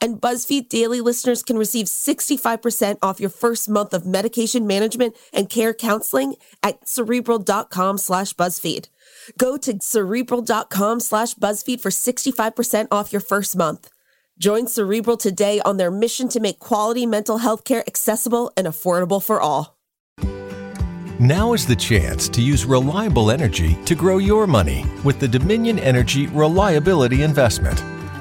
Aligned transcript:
And 0.00 0.20
BuzzFeed 0.20 0.68
Daily 0.68 1.00
listeners 1.00 1.42
can 1.42 1.58
receive 1.58 1.86
65% 1.86 2.98
off 3.02 3.20
your 3.20 3.30
first 3.30 3.68
month 3.68 3.92
of 3.92 4.06
medication 4.06 4.66
management 4.66 5.14
and 5.32 5.50
care 5.50 5.74
counseling 5.74 6.36
at 6.62 6.88
cerebral.com 6.88 7.98
slash 7.98 8.32
BuzzFeed. 8.34 8.88
Go 9.36 9.56
to 9.58 9.78
cerebral.com 9.80 11.00
slash 11.00 11.34
BuzzFeed 11.34 11.80
for 11.80 11.90
65% 11.90 12.88
off 12.90 13.12
your 13.12 13.20
first 13.20 13.56
month. 13.56 13.90
Join 14.40 14.68
Cerebral 14.68 15.18
today 15.18 15.60
on 15.66 15.76
their 15.76 15.90
mission 15.90 16.30
to 16.30 16.40
make 16.40 16.58
quality 16.58 17.04
mental 17.04 17.36
health 17.36 17.64
care 17.64 17.84
accessible 17.86 18.50
and 18.56 18.66
affordable 18.66 19.22
for 19.22 19.38
all. 19.38 19.76
Now 21.20 21.52
is 21.52 21.66
the 21.66 21.76
chance 21.76 22.30
to 22.30 22.40
use 22.40 22.64
reliable 22.64 23.30
energy 23.30 23.74
to 23.84 23.94
grow 23.94 24.16
your 24.16 24.46
money 24.46 24.86
with 25.04 25.20
the 25.20 25.28
Dominion 25.28 25.78
Energy 25.78 26.26
Reliability 26.28 27.22
Investment. 27.22 27.99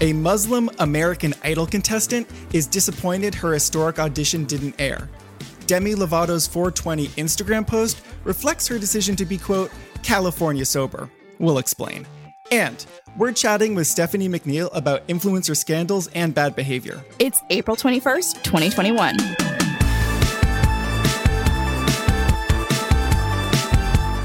A 0.00 0.12
Muslim 0.12 0.70
American 0.78 1.34
Idol 1.42 1.66
contestant 1.66 2.28
is 2.52 2.66
disappointed 2.66 3.34
her 3.34 3.52
historic 3.52 3.98
audition 3.98 4.44
didn't 4.44 4.76
air. 4.78 5.08
Demi 5.66 5.94
Lovato's 5.94 6.46
420 6.46 7.08
Instagram 7.08 7.66
post 7.66 8.00
reflects 8.22 8.68
her 8.68 8.78
decision 8.78 9.16
to 9.16 9.26
be, 9.26 9.36
quote, 9.36 9.72
California 10.02 10.64
sober. 10.64 11.10
We'll 11.40 11.58
explain. 11.58 12.06
And 12.52 12.86
we're 13.16 13.32
chatting 13.32 13.74
with 13.74 13.86
Stephanie 13.88 14.28
McNeil 14.28 14.70
about 14.72 15.06
influencer 15.08 15.56
scandals 15.56 16.06
and 16.08 16.34
bad 16.34 16.54
behavior. 16.54 17.04
It's 17.18 17.42
April 17.50 17.76
21st, 17.76 18.42
2021. 18.44 19.57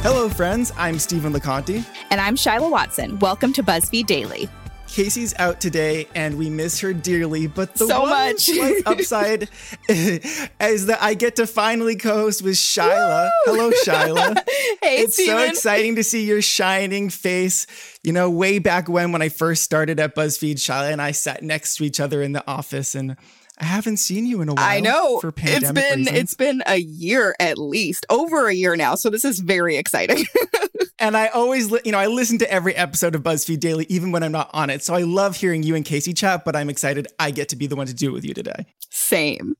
Hello, 0.03 0.27
friends. 0.27 0.71
I'm 0.77 0.99
Stephen 0.99 1.31
LaConte. 1.33 1.85
And 2.11 2.19
I'm 2.19 2.35
Shyla 2.35 2.69
Watson. 2.69 3.17
Welcome 3.19 3.53
to 3.53 3.63
BuzzFeed 3.63 4.05
Daily. 4.05 4.49
Casey's 4.87 5.33
out 5.39 5.59
today 5.61 6.07
and 6.13 6.37
we 6.37 6.49
miss 6.49 6.79
her 6.81 6.93
dearly, 6.93 7.47
but 7.47 7.73
the 7.75 7.87
So 7.87 8.01
one 8.01 8.09
much. 8.09 8.49
upside 8.85 9.49
is 9.89 10.85
that 10.87 10.97
I 11.01 11.13
get 11.15 11.37
to 11.37 11.47
finally 11.47 11.95
co-host 11.95 12.43
with 12.43 12.55
Shyla. 12.55 13.29
Hello, 13.45 13.71
Shyla. 13.85 14.37
Hey, 14.83 14.97
it's 14.99 15.25
so 15.25 15.37
exciting 15.39 15.95
to 15.95 16.03
see 16.03 16.25
your 16.25 16.41
shining 16.41 17.09
face. 17.09 17.65
You 18.03 18.11
know, 18.11 18.29
way 18.29 18.59
back 18.59 18.89
when 18.89 19.13
when 19.13 19.21
I 19.21 19.29
first 19.29 19.63
started 19.63 19.97
at 19.99 20.13
BuzzFeed, 20.13 20.55
Shyla 20.55 20.91
and 20.91 21.01
I 21.01 21.11
sat 21.11 21.41
next 21.41 21.77
to 21.77 21.85
each 21.85 22.01
other 22.01 22.21
in 22.21 22.33
the 22.33 22.45
office 22.45 22.93
and 22.93 23.15
I 23.59 23.65
haven't 23.65 23.97
seen 23.97 24.25
you 24.25 24.41
in 24.41 24.49
a 24.49 24.53
while. 24.53 24.65
I 24.65 24.79
know. 24.79 25.19
For 25.19 25.29
It's 25.29 25.41
pandemic 25.41 25.75
been 25.75 25.99
reasons. 25.99 26.17
it's 26.17 26.33
been 26.33 26.63
a 26.65 26.77
year 26.77 27.35
at 27.39 27.57
least, 27.57 28.05
over 28.09 28.47
a 28.47 28.53
year 28.53 28.75
now. 28.75 28.95
So 28.95 29.09
this 29.09 29.23
is 29.23 29.39
very 29.39 29.77
exciting. 29.77 30.25
And 30.99 31.17
I 31.17 31.27
always, 31.27 31.69
li- 31.69 31.81
you 31.83 31.91
know, 31.91 31.97
I 31.97 32.07
listen 32.07 32.37
to 32.37 32.49
every 32.49 32.73
episode 32.75 33.13
of 33.13 33.23
BuzzFeed 33.23 33.59
Daily, 33.59 33.85
even 33.89 34.13
when 34.13 34.23
I'm 34.23 34.31
not 34.31 34.49
on 34.53 34.69
it. 34.69 34.83
So 34.83 34.93
I 34.93 35.01
love 35.01 35.35
hearing 35.35 35.61
you 35.61 35.75
and 35.75 35.83
Casey 35.83 36.13
chat, 36.13 36.45
but 36.45 36.55
I'm 36.55 36.69
excited 36.69 37.07
I 37.19 37.31
get 37.31 37.49
to 37.49 37.57
be 37.57 37.67
the 37.67 37.75
one 37.75 37.87
to 37.87 37.93
do 37.93 38.07
it 38.07 38.13
with 38.13 38.23
you 38.23 38.33
today. 38.33 38.67
Same. 38.89 39.55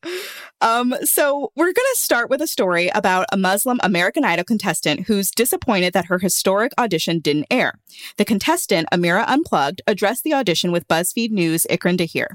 Um, 0.62 0.96
so 1.04 1.52
we're 1.58 1.66
going 1.66 1.76
to 1.96 2.00
start 2.00 2.30
with 2.30 2.42
a 2.42 2.48
story 2.48 2.88
about 2.96 3.26
a 3.34 3.36
Muslim 3.36 3.82
American 3.84 4.24
Idol 4.24 4.46
contestant 4.46 5.02
who's 5.08 5.32
disappointed 5.32 5.92
that 5.94 6.06
her 6.06 6.18
historic 6.20 6.72
audition 6.78 7.20
didn't 7.20 7.48
air. 7.52 7.74
The 8.16 8.24
contestant, 8.24 8.88
Amira 8.94 9.26
Unplugged, 9.28 9.82
addressed 9.86 10.24
the 10.24 10.34
audition 10.34 10.72
with 10.72 10.88
BuzzFeed 10.88 11.32
News 11.32 11.68
Ikran 11.70 11.98
Dahir. 11.98 12.28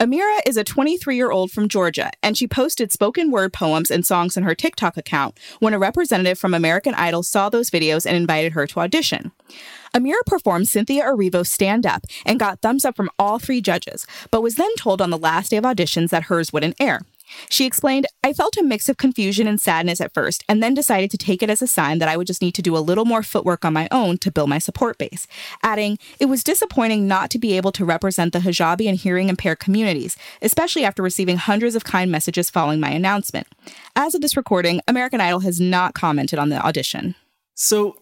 Amira 0.00 0.40
is 0.46 0.56
a 0.56 0.64
23 0.82 1.14
year 1.14 1.30
old 1.30 1.52
from 1.52 1.68
Georgia, 1.68 2.10
and 2.24 2.36
she 2.36 2.48
posted 2.48 2.90
spoken 2.90 3.30
word 3.30 3.52
poems 3.52 3.88
and 3.88 4.04
songs 4.04 4.36
on 4.36 4.42
her 4.42 4.52
TikTok 4.52 4.96
account 4.96 5.38
when 5.60 5.74
a 5.74 5.78
representative 5.78 6.36
from 6.40 6.54
American 6.54 6.92
Idol 6.94 7.22
saw 7.22 7.48
those 7.48 7.70
videos 7.70 8.04
and 8.04 8.16
invited 8.16 8.50
her 8.54 8.66
to 8.66 8.80
audition. 8.80 9.30
Amira 9.94 10.26
performed 10.26 10.66
Cynthia 10.66 11.04
Erivo's 11.04 11.48
Stand 11.48 11.86
Up 11.86 12.04
and 12.26 12.40
got 12.40 12.62
thumbs 12.62 12.84
up 12.84 12.96
from 12.96 13.10
all 13.16 13.38
three 13.38 13.60
judges, 13.60 14.08
but 14.32 14.42
was 14.42 14.56
then 14.56 14.74
told 14.76 15.00
on 15.00 15.10
the 15.10 15.16
last 15.16 15.52
day 15.52 15.56
of 15.56 15.62
auditions 15.62 16.08
that 16.08 16.24
hers 16.24 16.52
wouldn't 16.52 16.74
air. 16.80 17.02
She 17.48 17.66
explained, 17.66 18.06
I 18.22 18.32
felt 18.32 18.56
a 18.56 18.62
mix 18.62 18.88
of 18.88 18.96
confusion 18.96 19.46
and 19.46 19.60
sadness 19.60 20.00
at 20.00 20.14
first, 20.14 20.44
and 20.48 20.62
then 20.62 20.74
decided 20.74 21.10
to 21.10 21.18
take 21.18 21.42
it 21.42 21.50
as 21.50 21.62
a 21.62 21.66
sign 21.66 21.98
that 21.98 22.08
I 22.08 22.16
would 22.16 22.26
just 22.26 22.42
need 22.42 22.54
to 22.54 22.62
do 22.62 22.76
a 22.76 22.78
little 22.78 23.04
more 23.04 23.22
footwork 23.22 23.64
on 23.64 23.72
my 23.72 23.88
own 23.90 24.18
to 24.18 24.30
build 24.30 24.48
my 24.48 24.58
support 24.58 24.98
base. 24.98 25.26
Adding, 25.62 25.98
it 26.20 26.26
was 26.26 26.44
disappointing 26.44 27.08
not 27.08 27.30
to 27.30 27.38
be 27.38 27.56
able 27.56 27.72
to 27.72 27.84
represent 27.84 28.32
the 28.32 28.40
hijabi 28.40 28.88
and 28.88 28.98
hearing 28.98 29.28
impaired 29.28 29.58
communities, 29.58 30.16
especially 30.40 30.84
after 30.84 31.02
receiving 31.02 31.36
hundreds 31.36 31.74
of 31.74 31.84
kind 31.84 32.10
messages 32.10 32.50
following 32.50 32.80
my 32.80 32.90
announcement. 32.90 33.46
As 33.96 34.14
of 34.14 34.20
this 34.20 34.36
recording, 34.36 34.80
American 34.88 35.20
Idol 35.20 35.40
has 35.40 35.60
not 35.60 35.94
commented 35.94 36.38
on 36.38 36.48
the 36.48 36.64
audition. 36.64 37.14
So 37.54 37.96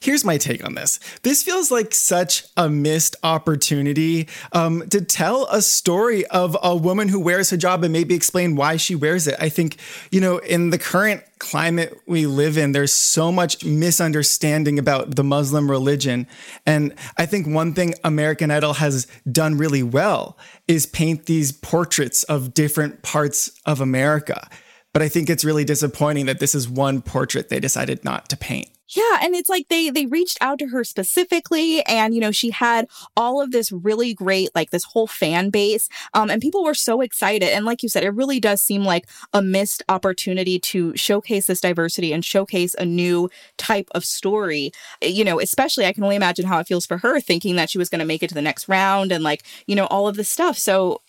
here's 0.00 0.24
my 0.24 0.36
take 0.36 0.64
on 0.64 0.74
this. 0.74 1.00
This 1.22 1.42
feels 1.42 1.70
like 1.70 1.94
such 1.94 2.44
a 2.56 2.68
missed 2.68 3.16
opportunity 3.22 4.28
um, 4.52 4.88
to 4.88 5.00
tell 5.00 5.46
a 5.50 5.62
story 5.62 6.26
of 6.26 6.56
a 6.62 6.76
woman 6.76 7.08
who 7.08 7.20
wears 7.20 7.50
hijab 7.50 7.82
and 7.82 7.92
maybe 7.92 8.14
explain 8.14 8.56
why 8.56 8.76
she 8.76 8.94
wears 8.94 9.26
it. 9.26 9.36
I 9.40 9.48
think, 9.48 9.78
you 10.10 10.20
know, 10.20 10.38
in 10.38 10.70
the 10.70 10.78
current 10.78 11.22
climate 11.38 11.96
we 12.06 12.26
live 12.26 12.58
in, 12.58 12.72
there's 12.72 12.92
so 12.92 13.30
much 13.30 13.64
misunderstanding 13.64 14.78
about 14.78 15.16
the 15.16 15.24
Muslim 15.24 15.70
religion. 15.70 16.26
And 16.66 16.94
I 17.16 17.26
think 17.26 17.46
one 17.46 17.74
thing 17.74 17.94
American 18.04 18.50
Idol 18.50 18.74
has 18.74 19.06
done 19.30 19.56
really 19.56 19.82
well 19.82 20.36
is 20.66 20.86
paint 20.86 21.26
these 21.26 21.52
portraits 21.52 22.22
of 22.24 22.54
different 22.54 23.02
parts 23.02 23.50
of 23.66 23.80
America. 23.80 24.48
But 24.92 25.02
I 25.02 25.08
think 25.08 25.30
it's 25.30 25.44
really 25.44 25.64
disappointing 25.64 26.26
that 26.26 26.40
this 26.40 26.54
is 26.54 26.68
one 26.68 27.02
portrait 27.02 27.48
they 27.48 27.60
decided 27.60 28.04
not 28.04 28.28
to 28.30 28.36
paint. 28.36 28.68
Yeah, 28.96 29.18
and 29.22 29.34
it's 29.34 29.48
like 29.48 29.68
they 29.68 29.90
they 29.90 30.06
reached 30.06 30.38
out 30.40 30.58
to 30.60 30.68
her 30.68 30.82
specifically 30.84 31.82
and 31.82 32.14
you 32.14 32.20
know 32.20 32.30
she 32.30 32.50
had 32.50 32.88
all 33.16 33.42
of 33.42 33.50
this 33.50 33.70
really 33.70 34.14
great 34.14 34.48
like 34.54 34.70
this 34.70 34.84
whole 34.84 35.06
fan 35.06 35.50
base 35.50 35.88
um 36.14 36.30
and 36.30 36.40
people 36.40 36.64
were 36.64 36.74
so 36.74 37.00
excited 37.00 37.50
and 37.50 37.64
like 37.64 37.82
you 37.82 37.88
said 37.88 38.02
it 38.02 38.10
really 38.10 38.40
does 38.40 38.60
seem 38.60 38.84
like 38.84 39.06
a 39.32 39.42
missed 39.42 39.82
opportunity 39.88 40.58
to 40.58 40.96
showcase 40.96 41.46
this 41.46 41.60
diversity 41.60 42.12
and 42.12 42.24
showcase 42.24 42.74
a 42.78 42.84
new 42.84 43.28
type 43.56 43.88
of 43.92 44.04
story. 44.04 44.72
You 45.02 45.24
know, 45.24 45.40
especially 45.40 45.86
I 45.86 45.92
can 45.92 46.02
only 46.04 46.16
imagine 46.16 46.46
how 46.46 46.58
it 46.58 46.66
feels 46.66 46.86
for 46.86 46.98
her 46.98 47.20
thinking 47.20 47.56
that 47.56 47.70
she 47.70 47.78
was 47.78 47.88
going 47.88 48.00
to 48.00 48.04
make 48.04 48.22
it 48.22 48.28
to 48.28 48.34
the 48.34 48.42
next 48.42 48.68
round 48.68 49.12
and 49.12 49.22
like, 49.22 49.42
you 49.66 49.76
know, 49.76 49.86
all 49.86 50.08
of 50.08 50.16
this 50.16 50.28
stuff. 50.28 50.56
So 50.58 51.02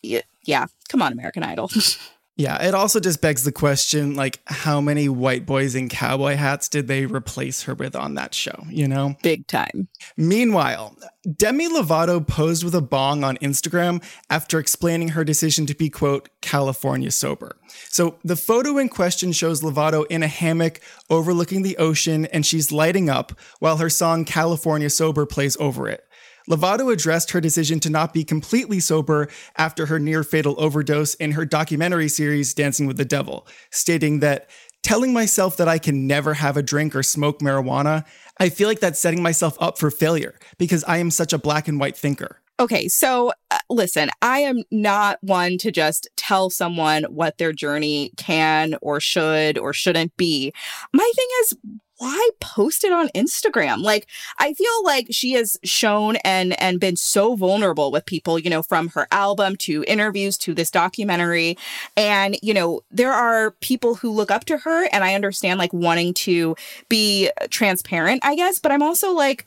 yeah, 0.44 0.68
come 0.90 1.02
on 1.02 1.12
American 1.12 1.44
Idol. 1.44 1.70
Yeah, 2.40 2.64
it 2.64 2.74
also 2.74 3.02
just 3.02 3.22
begs 3.22 3.44
the 3.44 3.52
question 3.52 4.16
like, 4.16 4.40
how 4.46 4.80
many 4.80 5.10
white 5.10 5.46
boys 5.46 5.76
in 5.76 5.90
cowboy 5.90 6.36
hats 6.36 6.70
did 6.70 6.88
they 6.88 7.06
replace 7.06 7.64
her 7.64 7.74
with 7.74 7.98
on 7.98 8.14
that 8.14 8.34
show, 8.34 8.64
you 8.70 8.88
know? 8.88 9.18
Big 9.22 9.46
time. 9.48 9.90
Meanwhile, 10.16 10.96
Demi 11.36 11.68
Lovato 11.68 12.26
posed 12.26 12.64
with 12.64 12.74
a 12.74 12.82
bong 12.82 13.26
on 13.26 13.36
Instagram 13.40 14.02
after 14.30 14.58
explaining 14.58 15.10
her 15.10 15.26
decision 15.26 15.66
to 15.66 15.76
be, 15.76 15.90
quote, 15.90 16.30
California 16.40 17.12
sober. 17.12 17.58
So 17.90 18.18
the 18.24 18.38
photo 18.38 18.78
in 18.78 18.88
question 18.88 19.34
shows 19.34 19.62
Lovato 19.62 20.06
in 20.10 20.24
a 20.24 20.28
hammock 20.28 20.80
overlooking 21.10 21.62
the 21.62 21.76
ocean 21.76 22.26
and 22.28 22.46
she's 22.46 22.72
lighting 22.72 23.10
up 23.10 23.38
while 23.60 23.78
her 23.78 23.90
song 23.90 24.24
California 24.24 24.90
Sober 24.90 25.26
plays 25.26 25.58
over 25.60 25.90
it. 25.90 26.06
Lovato 26.50 26.92
addressed 26.92 27.32
her 27.32 27.42
decision 27.42 27.80
to 27.82 27.90
not 27.90 28.14
be 28.14 28.24
completely 28.24 28.80
sober 28.80 29.28
after 29.58 29.86
her 29.86 30.00
near 30.00 30.24
fatal 30.24 30.56
overdose 30.58 31.14
in 31.16 31.32
her 31.32 31.46
documentary 31.46 32.10
series, 32.10 32.54
Dancing 32.54 32.88
with 32.88 32.98
the 32.98 33.06
Devil, 33.06 33.48
stating 33.72 34.20
that 34.20 34.50
telling 34.82 35.14
myself 35.14 35.58
that 35.58 35.68
I 35.68 35.78
can 35.78 36.08
never 36.08 36.34
have 36.34 36.58
a 36.58 36.64
drink 36.64 36.96
or 36.96 37.04
smoke 37.04 37.40
marijuana, 37.40 38.06
I 38.40 38.50
feel 38.50 38.68
like 38.68 38.80
that's 38.80 39.00
setting 39.00 39.22
myself 39.22 39.58
up 39.60 39.78
for 39.78 39.92
failure 39.92 40.40
because 40.58 40.84
I 40.86 40.98
am 40.98 41.12
such 41.12 41.34
a 41.34 41.38
black 41.38 41.68
and 41.68 41.80
white 41.80 41.98
thinker. 41.98 42.42
Okay, 42.60 42.90
so 42.90 43.32
uh, 43.52 43.60
listen, 43.70 44.10
I 44.22 44.40
am 44.40 44.64
not 44.70 45.18
one 45.22 45.58
to 45.60 45.72
just 45.72 46.10
tell 46.18 46.50
someone 46.50 47.04
what 47.06 47.38
their 47.38 47.54
journey 47.54 48.12
can 48.18 48.76
or 48.82 49.00
should 49.00 49.58
or 49.58 49.72
shouldn't 49.72 50.16
be. 50.18 50.52
My 50.94 51.12
thing 51.16 51.28
is, 51.42 51.54
why 52.00 52.30
post 52.40 52.84
it 52.84 52.92
on 52.92 53.10
Instagram? 53.10 53.82
Like 53.84 54.08
I 54.40 54.54
feel 54.54 54.84
like 54.84 55.08
she 55.12 55.34
has 55.34 55.58
shown 55.64 56.16
and 56.18 56.60
and 56.62 56.80
been 56.80 56.96
so 56.96 57.36
vulnerable 57.36 57.92
with 57.92 58.06
people, 58.06 58.40
you 58.40 58.50
know, 58.50 58.64
from 58.64 58.88
her 58.90 59.08
album 59.12 59.58
to 59.58 59.84
interviews 59.88 60.38
to 60.40 60.54
this 60.54 60.72
documentary. 60.72 61.58
And, 61.96 62.38
you 62.42 62.54
know, 62.54 62.82
there 62.90 63.14
are 63.14 63.52
people 63.60 63.96
who 63.96 64.12
look 64.12 64.32
up 64.32 64.46
to 64.46 64.58
her 64.58 64.88
and 64.92 65.04
I 65.04 65.14
understand 65.14 65.60
like 65.60 65.74
wanting 65.74 66.14
to 66.16 66.56
be 66.88 67.30
transparent, 67.50 68.26
I 68.26 68.36
guess, 68.36 68.60
but 68.60 68.72
I'm 68.72 68.82
also 68.82 69.12
like 69.12 69.46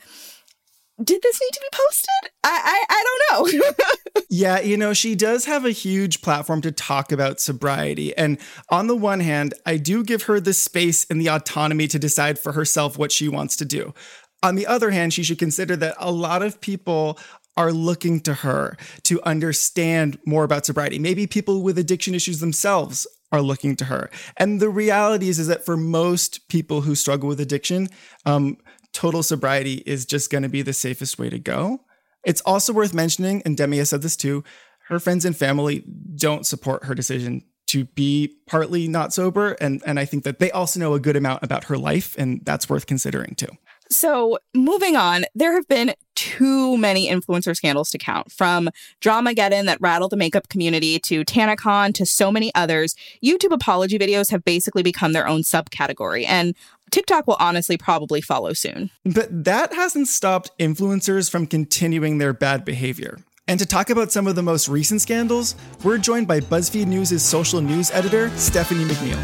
did 1.04 1.22
this 1.22 1.40
need 1.40 1.52
to 1.52 1.60
be 1.60 1.76
posted? 1.76 2.32
I 2.44 2.60
I, 2.64 2.84
I 2.90 3.04
don't 3.06 3.54
know. 3.54 4.22
yeah, 4.31 4.60
you 4.60 4.76
know, 4.76 4.93
she 4.93 5.14
does 5.14 5.44
have 5.44 5.64
a 5.64 5.70
huge 5.70 6.22
platform 6.22 6.60
to 6.62 6.72
talk 6.72 7.12
about 7.12 7.40
sobriety. 7.40 8.16
And 8.16 8.38
on 8.70 8.87
the 8.87 8.96
one 8.96 9.20
hand, 9.20 9.54
I 9.66 9.76
do 9.76 10.04
give 10.04 10.25
her 10.25 10.40
the 10.40 10.54
space 10.54 11.06
and 11.10 11.20
the 11.20 11.28
autonomy 11.28 11.88
to 11.88 11.99
decide 11.99 12.38
for 12.38 12.52
herself 12.52 12.99
what 12.99 13.12
she 13.12 13.28
wants 13.28 13.56
to 13.56 13.64
do. 13.64 13.94
On 14.43 14.54
the 14.54 14.66
other 14.66 14.90
hand, 14.90 15.12
she 15.12 15.22
should 15.22 15.38
consider 15.38 15.76
that 15.76 15.94
a 15.99 16.10
lot 16.10 16.43
of 16.43 16.60
people 16.60 17.19
are 17.56 17.72
looking 17.72 18.20
to 18.20 18.34
her 18.34 18.76
to 19.04 19.22
understand 19.22 20.19
more 20.26 20.44
about 20.44 20.66
sobriety. 20.66 20.99
Maybe 20.99 21.26
people 21.26 21.62
with 21.62 21.78
addiction 21.78 22.14
issues 22.14 22.40
themselves 22.40 23.06
are 23.31 23.43
looking 23.43 23.76
to 23.76 23.87
her. 23.87 24.10
And 24.37 24.60
the 24.60 24.69
reality 24.69 25.28
is, 25.28 25.38
is 25.38 25.49
that 25.49 25.64
for 25.64 25.76
most 25.76 26.49
people 26.49 26.82
who 26.82 26.94
struggle 26.94 27.28
with 27.28 27.40
addiction, 27.40 27.88
um, 28.26 28.58
total 28.92 29.22
sobriety 29.22 29.82
is 29.86 30.06
just 30.06 30.30
going 30.30 30.42
to 30.42 30.48
be 30.48 30.62
the 30.62 30.72
safest 30.72 31.18
way 31.18 31.30
to 31.30 31.38
go. 31.38 31.80
It's 32.24 32.40
also 32.42 32.72
worth 32.72 32.94
mentioning, 32.94 33.42
and 33.44 33.56
Demi 33.56 33.78
has 33.78 33.90
said 33.90 34.02
this 34.02 34.16
too, 34.16 34.44
her 34.88 35.00
friends 35.00 35.24
and 35.24 35.36
family 35.36 35.84
don't 36.16 36.46
support 36.46 36.84
her 36.84 36.94
decision 36.94 37.42
to 37.68 37.86
be 37.86 38.36
partly 38.46 38.86
not 38.86 39.12
sober. 39.12 39.52
And, 39.52 39.82
and 39.86 39.98
I 39.98 40.04
think 40.04 40.24
that 40.24 40.38
they 40.38 40.50
also 40.50 40.78
know 40.78 40.94
a 40.94 41.00
good 41.00 41.16
amount 41.16 41.42
about 41.42 41.64
her 41.64 41.78
life, 41.78 42.14
and 42.18 42.44
that's 42.44 42.68
worth 42.68 42.86
considering 42.86 43.34
too. 43.34 43.48
So, 43.90 44.38
moving 44.54 44.96
on, 44.96 45.24
there 45.34 45.54
have 45.54 45.68
been 45.68 45.94
too 46.14 46.76
many 46.76 47.09
influencer 47.09 47.56
scandals 47.56 47.91
to 47.91 47.99
count 47.99 48.31
from 48.31 48.70
Drama 49.00 49.32
Dramageddon 49.32 49.67
that 49.67 49.81
rattled 49.81 50.11
the 50.11 50.17
makeup 50.17 50.49
community 50.49 50.99
to 51.00 51.25
TanaCon 51.25 51.94
to 51.94 52.06
so 52.06 52.31
many 52.31 52.55
others. 52.55 52.94
YouTube 53.25 53.53
apology 53.53 53.99
videos 53.99 54.31
have 54.31 54.44
basically 54.44 54.82
become 54.82 55.12
their 55.12 55.26
own 55.26 55.43
subcategory. 55.43 56.25
And 56.26 56.55
TikTok 56.91 57.26
will 57.26 57.37
honestly 57.41 57.76
probably 57.76 58.20
follow 58.20 58.53
soon. 58.53 58.91
But 59.05 59.44
that 59.44 59.73
hasn't 59.73 60.09
stopped 60.09 60.50
influencers 60.59 61.31
from 61.31 61.47
continuing 61.47 62.19
their 62.19 62.32
bad 62.32 62.64
behavior. 62.64 63.19
And 63.49 63.59
to 63.59 63.67
talk 63.67 63.91
about 63.91 64.12
some 64.12 64.26
of 64.26 64.37
the 64.37 64.43
most 64.43 64.69
recent 64.69 65.00
scandals, 65.00 65.56
we're 65.82 65.99
joined 65.99 66.29
by 66.29 66.41
BuzzFeed 66.41 66.87
News' 66.87 67.23
social 67.23 67.61
news 67.61 67.91
editor, 67.91 68.31
Stephanie 68.37 68.85
McNeil. 68.85 69.19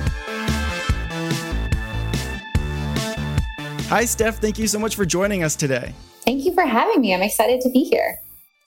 Hi, 3.88 4.04
Steph. 4.04 4.38
Thank 4.38 4.58
you 4.58 4.66
so 4.66 4.78
much 4.78 4.96
for 4.96 5.06
joining 5.06 5.44
us 5.44 5.56
today. 5.56 5.94
Thank 6.28 6.44
you 6.44 6.52
for 6.52 6.66
having 6.66 7.00
me. 7.00 7.14
I'm 7.14 7.22
excited 7.22 7.62
to 7.62 7.70
be 7.70 7.84
here. 7.84 8.18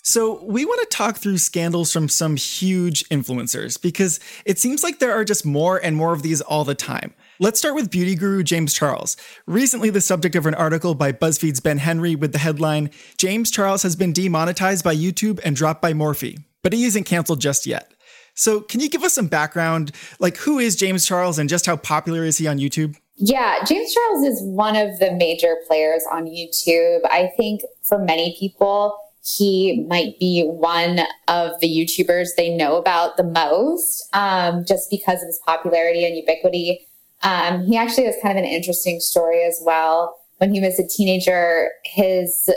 So, 0.02 0.44
we 0.44 0.66
want 0.66 0.82
to 0.82 0.98
talk 0.98 1.18
through 1.18 1.38
scandals 1.38 1.94
from 1.94 2.10
some 2.10 2.36
huge 2.36 3.08
influencers 3.10 3.80
because 3.80 4.20
it 4.46 4.58
seems 4.58 4.82
like 4.82 4.98
there 4.98 5.12
are 5.12 5.24
just 5.24 5.46
more 5.46 5.78
and 5.78 5.96
more 5.96 6.12
of 6.12 6.24
these 6.24 6.42
all 6.42 6.64
the 6.64 6.74
time. 6.74 7.14
Let's 7.40 7.60
start 7.60 7.76
with 7.76 7.92
beauty 7.92 8.16
guru 8.16 8.42
James 8.42 8.74
Charles. 8.74 9.16
Recently, 9.46 9.92
the 9.92 10.02
subject 10.02 10.36
of 10.36 10.48
an 10.48 10.56
article 10.56 10.96
by 10.96 11.12
BuzzFeed's 11.12 11.60
Ben 11.60 11.78
Henry 11.78 12.16
with 12.16 12.32
the 12.32 12.40
headline 12.40 12.90
James 13.18 13.52
Charles 13.52 13.84
has 13.84 13.96
been 13.96 14.12
demonetized 14.12 14.84
by 14.84 14.96
YouTube 14.96 15.40
and 15.46 15.56
dropped 15.56 15.84
by 15.84 15.94
Morphe, 15.94 16.44
but 16.64 16.74
he 16.74 16.86
isn't 16.86 17.04
canceled 17.04 17.42
just 17.42 17.68
yet. 17.68 17.94
So, 18.34 18.62
can 18.62 18.80
you 18.80 18.90
give 18.90 19.04
us 19.04 19.14
some 19.14 19.28
background? 19.28 19.92
Like, 20.20 20.38
who 20.38 20.58
is 20.58 20.76
James 20.76 21.06
Charles 21.06 21.38
and 21.38 21.48
just 21.48 21.68
how 21.68 21.78
popular 21.78 22.24
is 22.24 22.40
he 22.40 22.48
on 22.48 22.58
YouTube? 22.58 22.96
Yeah, 23.24 23.64
James 23.66 23.94
Charles 23.94 24.26
is 24.26 24.42
one 24.42 24.76
of 24.76 24.98
the 24.98 25.12
major 25.12 25.58
players 25.68 26.04
on 26.12 26.26
YouTube. 26.26 27.02
I 27.06 27.32
think 27.38 27.62
for 27.84 28.00
many 28.00 28.36
people, 28.40 28.98
he 29.24 29.86
might 29.88 30.18
be 30.20 30.44
one 30.44 31.02
of 31.28 31.60
the 31.60 31.68
YouTubers 31.68 32.30
they 32.36 32.50
know 32.50 32.78
about 32.78 33.18
the 33.18 33.24
most 33.24 34.10
um, 34.14 34.66
just 34.66 34.90
because 34.90 35.22
of 35.22 35.28
his 35.28 35.40
popularity 35.46 36.04
and 36.04 36.18
ubiquity. 36.18 36.88
Um, 37.22 37.64
he 37.66 37.78
actually 37.78 38.06
has 38.06 38.16
kind 38.24 38.40
of 38.40 38.44
an 38.44 38.50
interesting 38.50 39.00
story 39.00 39.44
as 39.44 39.62
well. 39.64 40.18
When 40.38 40.52
he 40.52 40.60
was 40.60 40.80
a 40.80 40.88
teenager, 40.88 41.70
his 41.86 42.50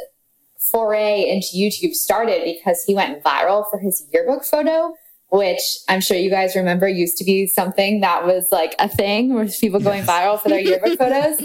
foray 0.56 1.28
into 1.28 1.48
YouTube 1.58 1.92
started 1.92 2.42
because 2.42 2.82
he 2.84 2.94
went 2.94 3.22
viral 3.22 3.68
for 3.70 3.78
his 3.78 4.06
yearbook 4.14 4.44
photo, 4.44 4.94
which 5.34 5.60
I'm 5.88 6.00
sure 6.00 6.16
you 6.16 6.30
guys 6.30 6.54
remember 6.54 6.86
used 6.86 7.16
to 7.16 7.24
be 7.24 7.48
something 7.48 8.00
that 8.02 8.24
was 8.24 8.46
like 8.52 8.76
a 8.78 8.88
thing 8.88 9.34
with 9.34 9.58
people 9.60 9.80
going 9.80 10.04
yes. 10.04 10.08
viral 10.08 10.40
for 10.40 10.48
their 10.48 10.60
yearbook 10.60 10.96
photos. 10.98 11.40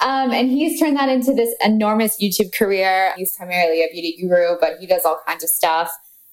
Um, 0.00 0.30
and 0.30 0.48
he's 0.48 0.80
turned 0.80 0.96
that 0.96 1.10
into 1.10 1.34
this 1.34 1.54
enormous 1.62 2.18
YouTube 2.22 2.54
career. 2.54 3.12
He's 3.18 3.36
primarily 3.36 3.82
a 3.82 3.88
beauty 3.92 4.16
guru, 4.18 4.58
but 4.58 4.78
he 4.80 4.86
does 4.86 5.04
all 5.04 5.20
kinds 5.26 5.44
of 5.44 5.50
stuff. 5.50 5.90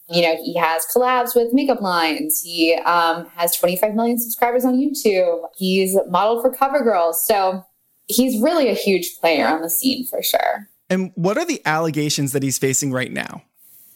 You 0.10 0.22
know, 0.22 0.38
he 0.38 0.56
has 0.56 0.86
collabs 0.96 1.36
with 1.36 1.52
makeup 1.52 1.82
lines. 1.82 2.42
He 2.42 2.76
um, 2.86 3.26
has 3.36 3.58
25 3.58 3.94
million 3.94 4.18
subscribers 4.18 4.64
on 4.64 4.76
YouTube. 4.76 5.42
He's 5.58 5.98
modeled 6.08 6.44
for 6.44 6.54
CoverGirl. 6.54 7.14
So 7.16 7.66
he's 8.08 8.42
really 8.42 8.70
a 8.70 8.74
huge 8.74 9.18
player 9.20 9.48
on 9.48 9.62
the 9.62 9.70
scene 9.70 10.06
for 10.08 10.24
sure. 10.24 10.70
And 10.90 11.12
what 11.16 11.38
are 11.38 11.46
the 11.46 11.62
allegations 11.66 12.32
that 12.32 12.44
he's 12.44 12.58
facing 12.58 12.94
right 12.94 13.12
now? 13.12 13.42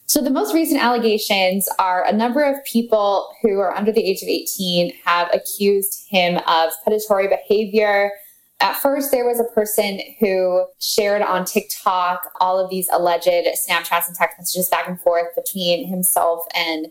So 0.10 0.24
the 0.24 0.32
most 0.32 0.56
recent 0.56 0.82
allegations 0.82 1.70
are 1.78 2.04
a 2.04 2.12
number 2.12 2.42
of 2.42 2.64
people 2.66 3.32
who 3.44 3.60
are 3.60 3.76
under 3.76 3.92
the 3.92 4.04
age 4.04 4.24
of 4.24 4.28
18 4.28 4.92
have 5.06 5.30
accused 5.32 6.08
him 6.10 6.40
of 6.48 6.72
predatory 6.84 7.28
behavior, 7.28 8.12
at 8.62 8.76
first, 8.76 9.12
there 9.12 9.26
was 9.26 9.40
a 9.40 9.46
person 9.56 10.02
who 10.20 10.66
shared 10.80 11.22
on 11.22 11.46
TikTok 11.46 12.30
all 12.42 12.60
of 12.60 12.70
these 12.70 12.90
alleged 12.92 13.28
Snapchats 13.28 14.08
and 14.08 14.16
text 14.16 14.38
messages 14.38 14.68
back 14.70 14.88
and 14.88 15.00
forth 15.00 15.34
between 15.36 15.88
himself 15.88 16.46
and 16.54 16.88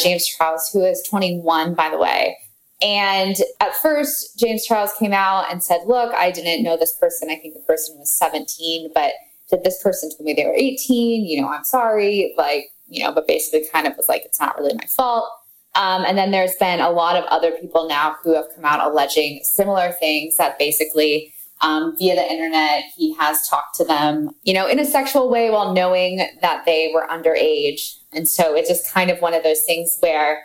James 0.00 0.26
Charles, 0.28 0.70
who 0.72 0.84
is 0.84 1.02
21, 1.08 1.74
by 1.74 1.90
the 1.90 1.98
way. 1.98 2.38
And 2.80 3.34
at 3.58 3.74
first, 3.74 4.38
James 4.38 4.64
Charles 4.64 4.92
came 4.96 5.12
out 5.12 5.50
and 5.50 5.60
said, 5.60 5.80
Look, 5.86 6.14
I 6.14 6.30
didn't 6.30 6.62
know 6.62 6.76
this 6.76 6.92
person. 6.92 7.30
I 7.30 7.36
think 7.36 7.54
the 7.54 7.60
person 7.60 7.98
was 7.98 8.10
17, 8.10 8.92
but 8.94 9.12
this 9.50 9.82
person 9.82 10.10
told 10.10 10.26
me 10.26 10.34
they 10.34 10.44
were 10.44 10.54
18. 10.54 11.24
You 11.24 11.42
know, 11.42 11.48
I'm 11.48 11.64
sorry. 11.64 12.34
Like, 12.36 12.70
you 12.88 13.02
know, 13.02 13.12
but 13.12 13.26
basically 13.26 13.68
kind 13.68 13.86
of 13.86 13.96
was 13.96 14.08
like, 14.08 14.24
It's 14.24 14.40
not 14.40 14.58
really 14.58 14.74
my 14.74 14.86
fault. 14.86 15.30
Um, 15.74 16.04
and 16.04 16.18
then 16.18 16.30
there's 16.30 16.56
been 16.56 16.80
a 16.80 16.90
lot 16.90 17.16
of 17.16 17.24
other 17.24 17.52
people 17.52 17.88
now 17.88 18.16
who 18.22 18.34
have 18.34 18.46
come 18.54 18.64
out 18.64 18.84
alleging 18.84 19.40
similar 19.44 19.92
things 19.92 20.36
that 20.36 20.58
basically 20.58 21.32
um, 21.60 21.96
via 21.98 22.14
the 22.14 22.30
internet, 22.30 22.84
he 22.96 23.14
has 23.14 23.46
talked 23.48 23.76
to 23.76 23.84
them, 23.84 24.30
you 24.42 24.54
know, 24.54 24.66
in 24.66 24.78
a 24.78 24.84
sexual 24.84 25.28
way 25.28 25.50
while 25.50 25.72
knowing 25.72 26.28
that 26.40 26.64
they 26.64 26.90
were 26.94 27.06
underage. 27.08 27.96
And 28.12 28.28
so 28.28 28.54
it's 28.54 28.68
just 28.68 28.92
kind 28.92 29.10
of 29.10 29.20
one 29.20 29.34
of 29.34 29.42
those 29.42 29.62
things 29.62 29.96
where 30.00 30.42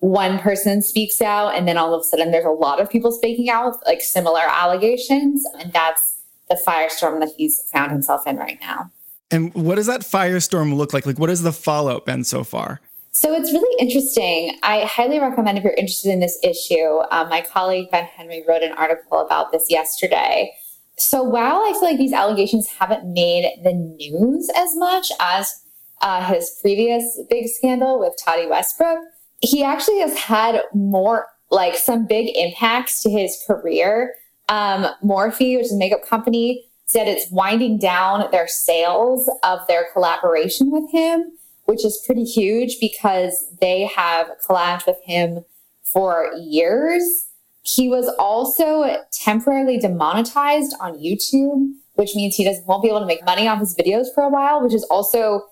one 0.00 0.38
person 0.38 0.82
speaks 0.82 1.20
out 1.20 1.54
and 1.54 1.68
then 1.68 1.76
all 1.76 1.94
of 1.94 2.00
a 2.00 2.04
sudden 2.04 2.30
there's 2.30 2.44
a 2.44 2.50
lot 2.50 2.80
of 2.80 2.90
people 2.90 3.12
speaking 3.12 3.50
out 3.50 3.76
like 3.86 4.00
similar 4.00 4.42
allegations. 4.48 5.44
And 5.58 5.72
that's 5.72 6.19
the 6.50 6.60
firestorm 6.66 7.20
that 7.20 7.30
he's 7.36 7.62
found 7.72 7.92
himself 7.92 8.26
in 8.26 8.36
right 8.36 8.58
now. 8.60 8.90
And 9.30 9.54
what 9.54 9.76
does 9.76 9.86
that 9.86 10.02
firestorm 10.02 10.74
look 10.74 10.92
like? 10.92 11.06
Like, 11.06 11.18
what 11.18 11.30
has 11.30 11.42
the 11.42 11.52
fallout 11.52 12.04
been 12.04 12.24
so 12.24 12.44
far? 12.44 12.80
So 13.12 13.32
it's 13.34 13.52
really 13.52 13.76
interesting. 13.80 14.58
I 14.62 14.84
highly 14.84 15.18
recommend 15.18 15.58
if 15.58 15.64
you're 15.64 15.72
interested 15.74 16.10
in 16.10 16.20
this 16.20 16.38
issue. 16.42 17.00
Um, 17.10 17.28
my 17.28 17.40
colleague 17.40 17.90
Ben 17.90 18.04
Henry 18.04 18.44
wrote 18.46 18.62
an 18.62 18.72
article 18.72 19.20
about 19.20 19.52
this 19.52 19.70
yesterday. 19.70 20.52
So 20.96 21.22
while 21.22 21.56
I 21.56 21.72
feel 21.72 21.88
like 21.88 21.98
these 21.98 22.12
allegations 22.12 22.68
haven't 22.68 23.12
made 23.12 23.50
the 23.64 23.72
news 23.72 24.50
as 24.54 24.76
much 24.76 25.10
as 25.18 25.64
uh, 26.02 26.22
his 26.32 26.58
previous 26.60 27.20
big 27.28 27.48
scandal 27.48 27.98
with 27.98 28.14
Tati 28.22 28.46
Westbrook, 28.46 28.98
he 29.40 29.64
actually 29.64 30.00
has 30.00 30.16
had 30.16 30.62
more, 30.74 31.26
like 31.50 31.76
some 31.76 32.06
big 32.06 32.36
impacts 32.36 33.02
to 33.02 33.10
his 33.10 33.42
career. 33.46 34.14
Um, 34.50 34.86
Morphe, 35.02 35.56
which 35.56 35.66
is 35.66 35.72
a 35.72 35.78
makeup 35.78 36.06
company, 36.06 36.66
said 36.84 37.08
it's 37.08 37.30
winding 37.30 37.78
down 37.78 38.30
their 38.30 38.48
sales 38.48 39.30
of 39.42 39.60
their 39.68 39.86
collaboration 39.94 40.70
with 40.70 40.90
him 40.90 41.32
which 41.70 41.84
is 41.84 42.02
pretty 42.04 42.24
huge 42.24 42.80
because 42.80 43.46
they 43.60 43.86
have 43.86 44.26
collabed 44.44 44.86
with 44.88 45.00
him 45.04 45.44
for 45.84 46.32
years. 46.36 47.28
He 47.62 47.88
was 47.88 48.12
also 48.18 49.04
temporarily 49.12 49.78
demonetized 49.78 50.74
on 50.80 50.98
YouTube, 50.98 51.72
which 51.94 52.16
means 52.16 52.34
he 52.34 52.42
doesn't 52.42 52.66
won't 52.66 52.82
be 52.82 52.88
able 52.88 52.98
to 52.98 53.06
make 53.06 53.24
money 53.24 53.46
off 53.46 53.60
his 53.60 53.76
videos 53.76 54.06
for 54.12 54.24
a 54.24 54.28
while, 54.28 54.60
which 54.60 54.74
is 54.74 54.82
also 54.90 55.42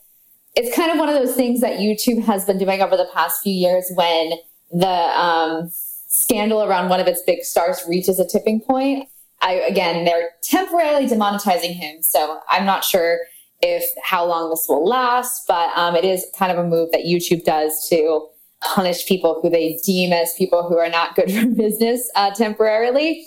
it's 0.56 0.74
kind 0.74 0.90
of 0.90 0.98
one 0.98 1.08
of 1.08 1.14
those 1.14 1.36
things 1.36 1.60
that 1.60 1.78
YouTube 1.78 2.24
has 2.24 2.44
been 2.44 2.58
doing 2.58 2.82
over 2.82 2.96
the 2.96 3.08
past 3.14 3.40
few 3.44 3.54
years 3.54 3.88
when 3.94 4.32
the 4.72 4.88
um, 4.88 5.70
scandal 6.08 6.64
around 6.64 6.88
one 6.88 7.00
of 7.00 7.06
its 7.06 7.22
big 7.22 7.44
stars 7.44 7.82
reaches 7.88 8.18
a 8.18 8.26
tipping 8.26 8.60
point. 8.60 9.08
I, 9.40 9.52
again, 9.52 10.04
they're 10.04 10.30
temporarily 10.42 11.06
demonetizing 11.06 11.74
him. 11.74 12.02
So 12.02 12.40
I'm 12.48 12.66
not 12.66 12.82
sure 12.82 13.20
if 13.60 13.84
how 14.02 14.24
long 14.24 14.50
this 14.50 14.66
will 14.68 14.86
last, 14.86 15.46
but 15.46 15.70
um, 15.76 15.94
it 15.94 16.04
is 16.04 16.26
kind 16.36 16.50
of 16.50 16.58
a 16.58 16.68
move 16.68 16.90
that 16.92 17.02
YouTube 17.02 17.44
does 17.44 17.88
to 17.90 18.26
punish 18.62 19.06
people 19.06 19.40
who 19.40 19.48
they 19.48 19.78
deem 19.84 20.12
as 20.12 20.32
people 20.36 20.68
who 20.68 20.78
are 20.78 20.88
not 20.88 21.14
good 21.14 21.30
for 21.32 21.46
business 21.46 22.10
uh, 22.16 22.30
temporarily. 22.32 23.24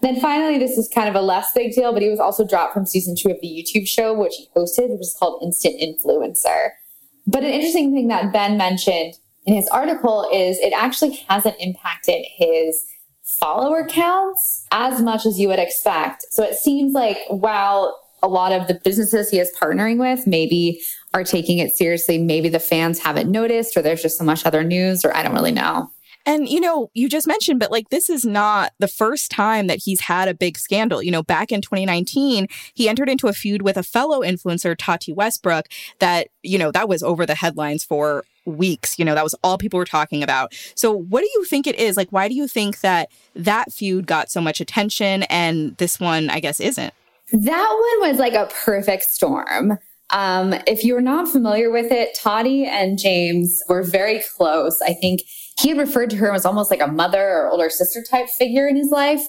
Then 0.00 0.18
finally, 0.18 0.58
this 0.58 0.78
is 0.78 0.88
kind 0.88 1.10
of 1.10 1.14
a 1.14 1.20
less 1.20 1.52
big 1.54 1.74
deal, 1.74 1.92
but 1.92 2.00
he 2.00 2.08
was 2.08 2.20
also 2.20 2.46
dropped 2.46 2.72
from 2.72 2.86
season 2.86 3.14
two 3.16 3.30
of 3.30 3.40
the 3.42 3.48
YouTube 3.48 3.86
show, 3.86 4.14
which 4.14 4.34
he 4.34 4.48
hosted, 4.56 4.88
which 4.90 5.02
is 5.02 5.16
called 5.18 5.42
Instant 5.42 5.78
Influencer. 5.78 6.70
But 7.26 7.44
an 7.44 7.50
interesting 7.50 7.92
thing 7.92 8.08
that 8.08 8.32
Ben 8.32 8.56
mentioned 8.56 9.14
in 9.50 9.56
his 9.56 9.66
article 9.68 10.28
is 10.32 10.58
it 10.60 10.72
actually 10.72 11.16
hasn't 11.28 11.56
impacted 11.58 12.24
his 12.36 12.86
follower 13.24 13.84
counts 13.84 14.66
as 14.70 15.02
much 15.02 15.26
as 15.26 15.40
you 15.40 15.48
would 15.48 15.58
expect. 15.58 16.24
So 16.30 16.44
it 16.44 16.54
seems 16.54 16.92
like 16.92 17.18
while 17.28 18.00
a 18.22 18.28
lot 18.28 18.52
of 18.52 18.68
the 18.68 18.74
businesses 18.84 19.30
he 19.30 19.40
is 19.40 19.50
partnering 19.60 19.98
with 19.98 20.26
maybe 20.26 20.80
are 21.14 21.24
taking 21.24 21.58
it 21.58 21.72
seriously, 21.72 22.16
maybe 22.16 22.48
the 22.48 22.60
fans 22.60 23.00
haven't 23.00 23.30
noticed 23.30 23.76
or 23.76 23.82
there's 23.82 24.02
just 24.02 24.18
so 24.18 24.24
much 24.24 24.46
other 24.46 24.62
news 24.62 25.04
or 25.04 25.14
I 25.16 25.24
don't 25.24 25.34
really 25.34 25.52
know. 25.52 25.90
And, 26.26 26.48
you 26.48 26.60
know, 26.60 26.90
you 26.94 27.08
just 27.08 27.26
mentioned, 27.26 27.58
but 27.58 27.72
like 27.72 27.88
this 27.88 28.08
is 28.08 28.24
not 28.24 28.72
the 28.78 28.86
first 28.86 29.32
time 29.32 29.66
that 29.66 29.80
he's 29.84 30.02
had 30.02 30.28
a 30.28 30.34
big 30.34 30.58
scandal. 30.58 31.02
You 31.02 31.10
know, 31.10 31.22
back 31.22 31.50
in 31.50 31.60
2019, 31.60 32.46
he 32.74 32.88
entered 32.88 33.08
into 33.08 33.26
a 33.26 33.32
feud 33.32 33.62
with 33.62 33.76
a 33.76 33.82
fellow 33.82 34.20
influencer, 34.20 34.76
Tati 34.78 35.12
Westbrook, 35.12 35.66
that, 35.98 36.28
you 36.42 36.58
know, 36.58 36.70
that 36.70 36.88
was 36.88 37.02
over 37.02 37.26
the 37.26 37.34
headlines 37.34 37.84
for 37.84 38.24
weeks. 38.44 38.98
You 38.98 39.04
know, 39.04 39.14
that 39.14 39.24
was 39.24 39.34
all 39.42 39.58
people 39.58 39.78
were 39.78 39.84
talking 39.84 40.22
about. 40.22 40.54
So, 40.74 40.92
what 40.92 41.20
do 41.20 41.28
you 41.34 41.44
think 41.44 41.66
it 41.66 41.76
is? 41.76 41.96
Like, 41.96 42.10
why 42.10 42.28
do 42.28 42.34
you 42.34 42.48
think 42.48 42.80
that 42.80 43.10
that 43.34 43.72
feud 43.72 44.06
got 44.06 44.30
so 44.30 44.40
much 44.40 44.60
attention 44.60 45.24
and 45.24 45.76
this 45.76 46.00
one, 46.00 46.30
I 46.30 46.40
guess, 46.40 46.60
isn't? 46.60 46.92
That 47.32 47.98
one 48.00 48.10
was 48.10 48.18
like 48.18 48.34
a 48.34 48.50
perfect 48.64 49.04
storm. 49.04 49.78
Um, 50.12 50.54
if 50.66 50.84
you're 50.84 51.00
not 51.00 51.28
familiar 51.28 51.70
with 51.70 51.92
it, 51.92 52.16
Tati 52.20 52.66
and 52.66 52.98
James 52.98 53.62
were 53.68 53.82
very 53.82 54.22
close. 54.36 54.82
I 54.82 54.92
think 54.94 55.22
he 55.60 55.68
had 55.68 55.78
referred 55.78 56.10
to 56.10 56.16
her 56.16 56.34
as 56.34 56.44
almost 56.44 56.70
like 56.70 56.80
a 56.80 56.88
mother 56.88 57.22
or 57.22 57.50
older 57.50 57.70
sister 57.70 58.02
type 58.02 58.28
figure 58.28 58.66
in 58.66 58.76
his 58.76 58.90
life. 58.90 59.22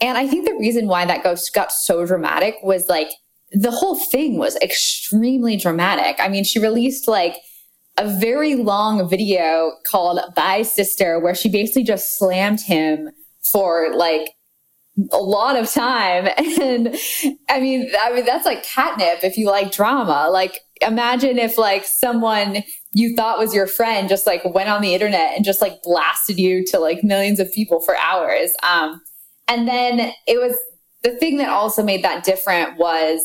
And 0.00 0.18
I 0.18 0.26
think 0.26 0.46
the 0.46 0.56
reason 0.56 0.88
why 0.88 1.06
that 1.06 1.22
ghost 1.22 1.54
got 1.54 1.72
so 1.72 2.04
dramatic 2.04 2.56
was 2.62 2.88
like 2.88 3.08
the 3.52 3.70
whole 3.70 3.94
thing 3.94 4.36
was 4.36 4.56
extremely 4.56 5.56
dramatic. 5.56 6.16
I 6.18 6.28
mean, 6.28 6.44
she 6.44 6.58
released 6.58 7.08
like 7.08 7.36
a 7.98 8.08
very 8.08 8.54
long 8.54 9.08
video 9.08 9.72
called 9.84 10.20
Bye 10.34 10.62
Sister, 10.62 11.18
where 11.18 11.34
she 11.34 11.48
basically 11.48 11.84
just 11.84 12.18
slammed 12.18 12.60
him 12.60 13.10
for 13.42 13.94
like 13.94 14.30
a 15.12 15.18
lot 15.18 15.56
of 15.56 15.70
time. 15.70 16.28
And 16.58 16.96
I 17.48 17.60
mean, 17.60 17.90
I 18.00 18.12
mean, 18.12 18.24
that's 18.24 18.46
like 18.46 18.64
catnip 18.64 19.22
if 19.22 19.36
you 19.36 19.46
like 19.46 19.72
drama. 19.72 20.28
Like, 20.30 20.60
imagine 20.80 21.38
if 21.38 21.58
like 21.58 21.84
someone 21.84 22.64
you 22.92 23.14
thought 23.14 23.38
was 23.38 23.54
your 23.54 23.66
friend 23.66 24.08
just 24.08 24.26
like 24.26 24.42
went 24.44 24.70
on 24.70 24.80
the 24.80 24.94
internet 24.94 25.36
and 25.36 25.44
just 25.44 25.60
like 25.60 25.82
blasted 25.82 26.38
you 26.38 26.64
to 26.66 26.78
like 26.78 27.04
millions 27.04 27.38
of 27.38 27.52
people 27.52 27.80
for 27.80 27.96
hours. 27.98 28.52
Um, 28.62 29.02
and 29.48 29.68
then 29.68 30.12
it 30.26 30.40
was 30.40 30.56
the 31.02 31.10
thing 31.16 31.36
that 31.38 31.50
also 31.50 31.82
made 31.82 32.02
that 32.02 32.24
different 32.24 32.78
was 32.78 33.20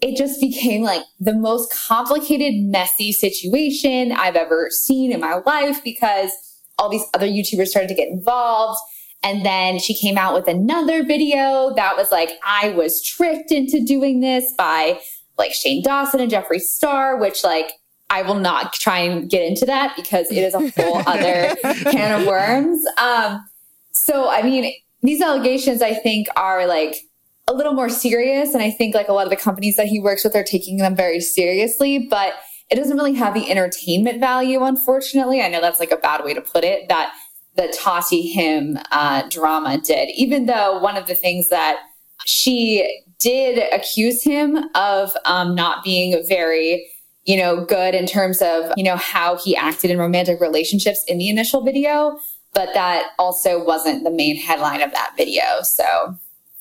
it 0.00 0.16
just 0.16 0.40
became 0.40 0.82
like 0.82 1.02
the 1.18 1.34
most 1.34 1.72
complicated, 1.72 2.54
messy 2.54 3.12
situation 3.12 4.12
I've 4.12 4.36
ever 4.36 4.70
seen 4.70 5.12
in 5.12 5.20
my 5.20 5.40
life 5.44 5.82
because 5.82 6.30
all 6.78 6.88
these 6.88 7.04
other 7.14 7.26
YouTubers 7.26 7.68
started 7.68 7.88
to 7.88 7.94
get 7.94 8.08
involved. 8.08 8.78
And 9.24 9.44
then 9.44 9.80
she 9.80 9.94
came 9.94 10.16
out 10.16 10.34
with 10.34 10.46
another 10.46 11.02
video 11.02 11.74
that 11.74 11.96
was 11.96 12.12
like, 12.12 12.30
I 12.46 12.70
was 12.70 13.02
tricked 13.02 13.50
into 13.50 13.84
doing 13.84 14.20
this 14.20 14.54
by 14.56 15.00
like 15.36 15.52
Shane 15.52 15.82
Dawson 15.82 16.20
and 16.20 16.30
Jeffree 16.30 16.60
Star, 16.60 17.16
which 17.16 17.42
like 17.42 17.72
I 18.10 18.22
will 18.22 18.36
not 18.36 18.72
try 18.72 19.00
and 19.00 19.28
get 19.28 19.42
into 19.42 19.66
that 19.66 19.94
because 19.96 20.30
it 20.30 20.38
is 20.38 20.54
a 20.54 20.70
whole 20.70 21.02
other 21.06 21.56
can 21.90 22.20
of 22.20 22.26
worms. 22.26 22.84
Um, 22.96 23.44
so, 23.90 24.28
I 24.28 24.42
mean, 24.42 24.72
these 25.02 25.20
allegations 25.20 25.82
I 25.82 25.94
think 25.94 26.28
are 26.36 26.66
like 26.66 27.07
a 27.48 27.54
little 27.54 27.72
more 27.72 27.88
serious. 27.88 28.54
And 28.54 28.62
I 28.62 28.70
think 28.70 28.94
like 28.94 29.08
a 29.08 29.12
lot 29.12 29.26
of 29.26 29.30
the 29.30 29.36
companies 29.36 29.76
that 29.76 29.86
he 29.86 29.98
works 29.98 30.22
with 30.22 30.36
are 30.36 30.44
taking 30.44 30.76
them 30.76 30.94
very 30.94 31.20
seriously, 31.20 31.98
but 31.98 32.34
it 32.70 32.76
doesn't 32.76 32.96
really 32.96 33.14
have 33.14 33.34
the 33.34 33.50
entertainment 33.50 34.20
value, 34.20 34.62
unfortunately. 34.62 35.40
I 35.40 35.48
know 35.48 35.60
that's 35.60 35.80
like 35.80 35.90
a 35.90 35.96
bad 35.96 36.24
way 36.24 36.34
to 36.34 36.40
put 36.40 36.62
it 36.62 36.88
that 36.88 37.12
the 37.56 37.74
Tati 37.76 38.22
him 38.22 38.78
uh, 38.92 39.22
drama 39.28 39.78
did, 39.78 40.10
even 40.14 40.46
though 40.46 40.78
one 40.78 40.96
of 40.96 41.06
the 41.06 41.14
things 41.14 41.48
that 41.48 41.78
she 42.26 43.02
did 43.18 43.72
accuse 43.72 44.22
him 44.22 44.58
of 44.74 45.16
um, 45.24 45.54
not 45.54 45.82
being 45.82 46.22
very 46.28 46.86
you 47.28 47.36
know, 47.36 47.62
good 47.62 47.94
in 47.94 48.06
terms 48.06 48.40
of, 48.40 48.72
you 48.74 48.82
know, 48.82 48.96
how 48.96 49.36
he 49.36 49.54
acted 49.54 49.90
in 49.90 49.98
romantic 49.98 50.40
relationships 50.40 51.04
in 51.06 51.18
the 51.18 51.28
initial 51.28 51.62
video, 51.62 52.18
but 52.54 52.70
that 52.72 53.10
also 53.18 53.62
wasn't 53.62 54.02
the 54.02 54.10
main 54.10 54.34
headline 54.34 54.80
of 54.80 54.90
that 54.92 55.12
video. 55.14 55.42
So 55.62 56.16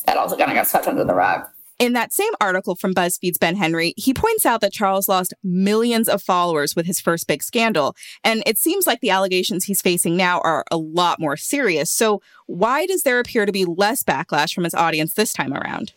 that 0.07 0.17
also 0.17 0.35
kind 0.35 0.49
of 0.49 0.55
got 0.55 0.67
swept 0.67 0.87
under 0.87 1.03
the 1.03 1.13
rug. 1.13 1.45
In 1.79 1.93
that 1.93 2.11
same 2.11 2.31
article 2.41 2.75
from 2.75 2.95
BuzzFeed's 2.95 3.37
Ben 3.37 3.55
Henry, 3.55 3.93
he 3.97 4.11
points 4.11 4.47
out 4.47 4.61
that 4.61 4.73
Charles 4.73 5.07
lost 5.07 5.35
millions 5.43 6.09
of 6.09 6.23
followers 6.23 6.75
with 6.75 6.87
his 6.87 6.99
first 6.99 7.27
big 7.27 7.43
scandal. 7.43 7.95
And 8.23 8.41
it 8.47 8.57
seems 8.57 8.87
like 8.87 8.99
the 8.99 9.11
allegations 9.11 9.65
he's 9.65 9.81
facing 9.81 10.17
now 10.17 10.39
are 10.39 10.63
a 10.71 10.77
lot 10.77 11.19
more 11.19 11.37
serious. 11.37 11.91
So, 11.91 12.19
why 12.47 12.87
does 12.87 13.03
there 13.03 13.19
appear 13.19 13.45
to 13.45 13.51
be 13.51 13.63
less 13.63 14.03
backlash 14.03 14.55
from 14.55 14.63
his 14.63 14.73
audience 14.73 15.13
this 15.13 15.33
time 15.33 15.53
around? 15.53 15.93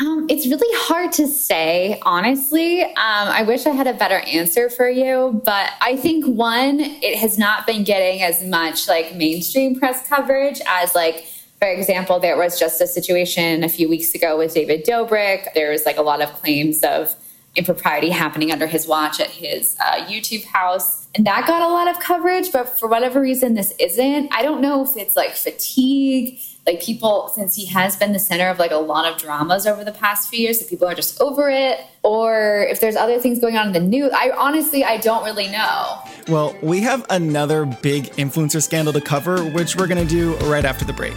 Um, 0.00 0.26
it's 0.28 0.46
really 0.46 0.76
hard 0.86 1.12
to 1.12 1.28
say, 1.28 2.00
honestly. 2.02 2.82
Um, 2.82 2.94
I 2.96 3.42
wish 3.42 3.66
I 3.66 3.70
had 3.70 3.86
a 3.86 3.92
better 3.92 4.20
answer 4.20 4.70
for 4.70 4.88
you, 4.88 5.40
but 5.44 5.70
I 5.82 5.96
think 5.96 6.26
one, 6.26 6.80
it 6.80 7.18
has 7.18 7.38
not 7.38 7.66
been 7.66 7.84
getting 7.84 8.22
as 8.22 8.42
much 8.42 8.88
like 8.88 9.14
mainstream 9.14 9.78
press 9.78 10.08
coverage 10.08 10.60
as 10.66 10.94
like, 10.94 11.26
for 11.62 11.68
example, 11.68 12.18
there 12.18 12.36
was 12.36 12.58
just 12.58 12.80
a 12.80 12.88
situation 12.88 13.62
a 13.62 13.68
few 13.68 13.88
weeks 13.88 14.16
ago 14.16 14.36
with 14.36 14.52
David 14.52 14.84
Dobrik. 14.84 15.54
There 15.54 15.70
was 15.70 15.86
like 15.86 15.96
a 15.96 16.02
lot 16.02 16.20
of 16.20 16.32
claims 16.32 16.82
of 16.82 17.14
impropriety 17.54 18.10
happening 18.10 18.50
under 18.50 18.66
his 18.66 18.88
watch 18.88 19.20
at 19.20 19.30
his 19.30 19.76
uh, 19.78 20.04
YouTube 20.06 20.42
house. 20.42 21.06
And 21.14 21.24
that 21.24 21.46
got 21.46 21.62
a 21.62 21.68
lot 21.68 21.86
of 21.86 22.00
coverage, 22.00 22.50
but 22.50 22.80
for 22.80 22.88
whatever 22.88 23.20
reason, 23.20 23.54
this 23.54 23.74
isn't. 23.78 24.34
I 24.34 24.42
don't 24.42 24.60
know 24.60 24.82
if 24.82 24.96
it's 24.96 25.14
like 25.14 25.36
fatigue 25.36 26.40
like 26.66 26.82
people 26.82 27.30
since 27.32 27.54
he 27.54 27.66
has 27.66 27.96
been 27.96 28.12
the 28.12 28.18
center 28.18 28.48
of 28.48 28.58
like 28.58 28.72
a 28.72 28.76
lot 28.76 29.04
of 29.04 29.16
dramas 29.18 29.64
over 29.64 29.84
the 29.84 29.92
past 29.92 30.30
few 30.30 30.40
years 30.40 30.58
that 30.58 30.68
people 30.68 30.86
are 30.86 30.94
just 30.94 31.20
over 31.20 31.48
it 31.48 31.80
or 32.04 32.66
if 32.70 32.80
there's 32.80 32.94
other 32.94 33.18
things 33.18 33.40
going 33.40 33.56
on 33.56 33.66
in 33.66 33.72
the 33.72 33.80
news 33.80 34.12
i 34.14 34.30
honestly 34.38 34.84
i 34.84 34.96
don't 34.96 35.24
really 35.24 35.48
know 35.48 35.98
well 36.28 36.54
we 36.62 36.80
have 36.80 37.04
another 37.10 37.66
big 37.66 38.04
influencer 38.12 38.62
scandal 38.62 38.92
to 38.92 39.00
cover 39.00 39.44
which 39.50 39.74
we're 39.74 39.88
going 39.88 40.06
to 40.06 40.08
do 40.08 40.36
right 40.46 40.64
after 40.64 40.84
the 40.84 40.92
break 40.92 41.16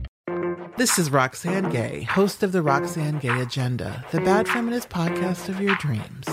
This 0.77 0.97
is 0.97 1.09
Roxane 1.09 1.69
Gay, 1.69 2.03
host 2.03 2.43
of 2.43 2.53
the 2.53 2.61
Roxane 2.61 3.19
Gay 3.19 3.41
Agenda, 3.41 4.05
the 4.11 4.21
bad 4.21 4.47
feminist 4.47 4.89
podcast 4.89 5.49
of 5.49 5.59
your 5.59 5.75
dreams. 5.75 6.25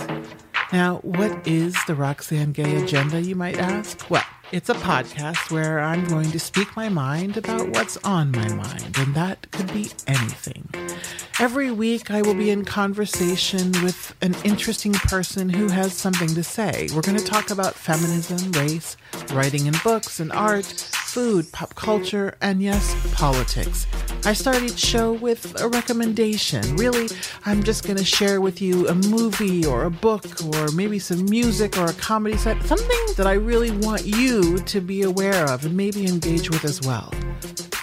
Now, 0.73 0.99
what 0.99 1.47
is 1.47 1.77
the 1.87 1.95
Roxane 1.95 2.53
Gay 2.53 2.83
Agenda, 2.83 3.21
you 3.21 3.35
might 3.35 3.59
ask? 3.59 4.09
Well, 4.09 4.25
it's 4.53 4.71
a 4.71 4.75
podcast 4.75 5.51
where 5.51 5.81
I'm 5.81 6.07
going 6.07 6.31
to 6.31 6.41
speak 6.41 6.75
my 6.77 6.89
mind 6.89 7.37
about 7.37 7.69
what's 7.71 7.97
on 7.99 8.31
my 8.31 8.49
mind, 8.49 8.97
and 8.97 9.15
that 9.15 9.51
could 9.51 9.73
be 9.73 9.91
anything. 10.07 10.69
Every 11.41 11.71
week, 11.71 12.11
I 12.11 12.23
will 12.23 12.35
be 12.35 12.51
in 12.51 12.65
conversation 12.65 13.73
with 13.83 14.15
an 14.23 14.35
interesting 14.45 14.93
person 14.93 15.49
who 15.49 15.69
has 15.69 15.93
something 15.93 16.29
to 16.35 16.43
say. 16.43 16.89
We're 16.95 17.03
going 17.03 17.19
to 17.19 17.25
talk 17.25 17.51
about 17.51 17.75
feminism, 17.75 18.53
race, 18.53 18.97
writing 19.33 19.67
in 19.67 19.75
books 19.85 20.21
and 20.21 20.33
art, 20.33 20.91
food, 21.09 21.51
pop 21.53 21.75
culture, 21.75 22.37
and 22.43 22.61
yes, 22.63 22.95
politics. 23.15 23.87
I 24.27 24.35
start 24.35 24.63
each 24.63 24.79
show 24.79 25.13
with 25.15 25.59
a 25.61 25.69
recommendation. 25.69 26.77
Really, 26.77 27.09
I'm 27.47 27.63
just 27.63 27.85
going 27.85 27.97
to 27.97 28.05
share 28.05 28.43
with 28.43 28.61
you 28.61 28.87
a 28.89 28.95
movie 28.95 29.65
or 29.65 29.85
a 29.85 29.91
book 29.91 30.25
or 30.45 30.71
maybe 30.73 30.99
some 30.99 31.25
music 31.25 31.79
or 31.79 31.87
a 31.87 31.95
comedy 31.95 32.37
set, 32.37 32.63
something 32.65 33.07
that 33.17 33.27
I 33.27 33.33
really 33.33 33.71
want 33.71 34.05
you 34.05 34.59
to 34.59 34.81
be 34.81 35.03
aware 35.03 35.47
of 35.47 35.65
and 35.65 35.75
maybe 35.75 36.07
engage 36.07 36.51
with 36.51 36.65
as 36.65 36.83
well. 36.83 37.11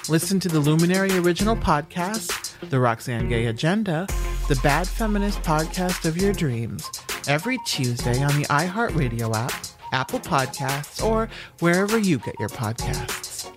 Listen 0.08 0.40
to 0.42 0.48
the 0.48 0.60
Luminary 0.60 1.18
Original 1.18 1.56
Podcast, 1.56 2.54
The 2.70 2.80
Roxane 2.80 3.28
Gay 3.28 3.48
Agenda, 3.48 4.06
the 4.48 4.60
Bad 4.62 4.88
Feminist 4.88 5.42
Podcast 5.42 6.06
of 6.06 6.16
Your 6.16 6.32
Dreams, 6.32 6.88
every 7.28 7.58
Tuesday 7.66 8.22
on 8.22 8.40
the 8.40 8.46
iHeartRadio 8.46 9.34
app, 9.34 9.52
Apple 9.92 10.20
Podcasts, 10.20 11.04
or 11.04 11.30
wherever 11.60 11.98
you 11.98 12.20
get 12.20 12.36
your 12.40 12.50
podcasts. 12.50 13.52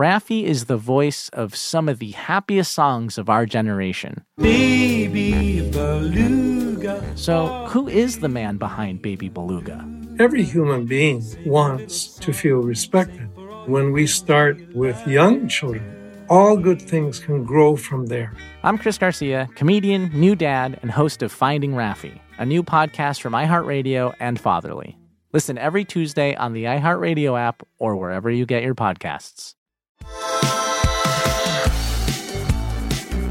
Raffi 0.00 0.44
is 0.44 0.64
the 0.64 0.78
voice 0.78 1.28
of 1.34 1.54
some 1.54 1.88
of 1.88 1.98
the 1.98 2.12
happiest 2.12 2.72
songs 2.72 3.18
of 3.18 3.28
our 3.28 3.44
generation. 3.44 4.24
Baby 4.38 5.70
Beluga. 5.70 7.04
So, 7.14 7.66
who 7.68 7.88
is 7.88 8.20
the 8.20 8.28
man 8.28 8.56
behind 8.56 9.02
Baby 9.02 9.28
Beluga? 9.28 9.86
Every 10.18 10.44
human 10.44 10.86
being 10.86 11.22
wants 11.44 12.14
to 12.16 12.32
feel 12.32 12.62
respected. 12.62 13.28
When 13.66 13.92
we 13.92 14.06
start 14.06 14.74
with 14.74 15.06
young 15.06 15.46
children, 15.46 16.01
all 16.32 16.56
good 16.56 16.80
things 16.80 17.18
can 17.18 17.44
grow 17.44 17.76
from 17.76 18.06
there. 18.06 18.32
I'm 18.62 18.78
Chris 18.78 18.96
Garcia, 18.96 19.50
comedian, 19.54 20.10
new 20.18 20.34
dad, 20.34 20.78
and 20.80 20.90
host 20.90 21.22
of 21.22 21.30
Finding 21.30 21.74
Raffi, 21.74 22.18
a 22.38 22.46
new 22.46 22.62
podcast 22.62 23.20
from 23.20 23.34
iHeartRadio 23.34 24.14
and 24.18 24.40
Fatherly. 24.40 24.96
Listen 25.34 25.58
every 25.58 25.84
Tuesday 25.84 26.34
on 26.36 26.54
the 26.54 26.64
iHeartRadio 26.64 27.38
app 27.38 27.62
or 27.78 27.96
wherever 27.96 28.30
you 28.30 28.46
get 28.46 28.62
your 28.62 28.74
podcasts. 28.74 29.56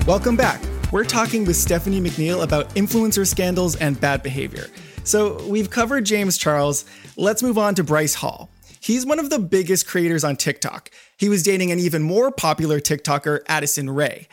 Welcome 0.06 0.36
back. 0.36 0.62
We're 0.92 1.04
talking 1.04 1.44
with 1.44 1.56
Stephanie 1.56 2.02
McNeil 2.02 2.44
about 2.44 2.70
influencer 2.76 3.26
scandals 3.26 3.78
and 3.78 4.00
bad 4.00 4.22
behavior. 4.22 4.68
So, 5.06 5.44
we've 5.48 5.72
covered 5.72 6.06
James 6.06 6.38
Charles. 6.38 6.86
Let's 7.18 7.42
move 7.42 7.58
on 7.58 7.74
to 7.76 7.84
Bryce 7.84 8.14
Hall. 8.14 8.52
He's 8.82 9.06
one 9.06 9.20
of 9.20 9.30
the 9.30 9.38
biggest 9.38 9.86
creators 9.86 10.24
on 10.24 10.36
TikTok. 10.38 10.90
He 11.16 11.30
was 11.30 11.44
dating 11.44 11.72
an 11.72 11.78
even 11.78 12.02
more 12.02 12.32
popular 12.32 12.80
TikToker, 12.80 13.42
Addison 13.48 13.92
Rae. 13.92 14.28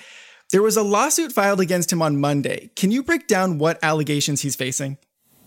There 0.51 0.63
was 0.63 0.75
a 0.75 0.83
lawsuit 0.83 1.33
filed 1.33 1.61
against 1.61 1.93
him 1.93 2.01
on 2.01 2.19
Monday. 2.19 2.71
Can 2.75 2.91
you 2.91 3.03
break 3.03 3.27
down 3.27 3.59
what 3.59 3.79
allegations 3.83 4.41
he's 4.41 4.57
facing? 4.57 4.97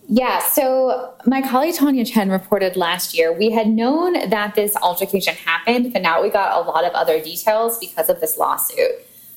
Yeah, 0.08 0.38
so 0.38 1.16
my 1.26 1.42
colleague 1.42 1.74
Tanya 1.74 2.06
Chen 2.06 2.30
reported 2.30 2.76
last 2.76 3.18
year 3.18 3.34
we 3.34 3.50
had 3.50 3.68
known 3.68 4.30
that 4.30 4.54
this 4.54 4.76
altercation 4.76 5.34
happened, 5.34 5.94
but 5.94 6.04
now 6.04 6.22
we 6.22 6.30
got 6.30 6.64
a 6.64 6.70
lot 6.70 6.86
of 6.86 6.94
other 6.94 7.20
details 7.20 7.80
because 7.80 8.08
of 8.08 8.20
this 8.22 8.38
lawsuit. 8.38 8.92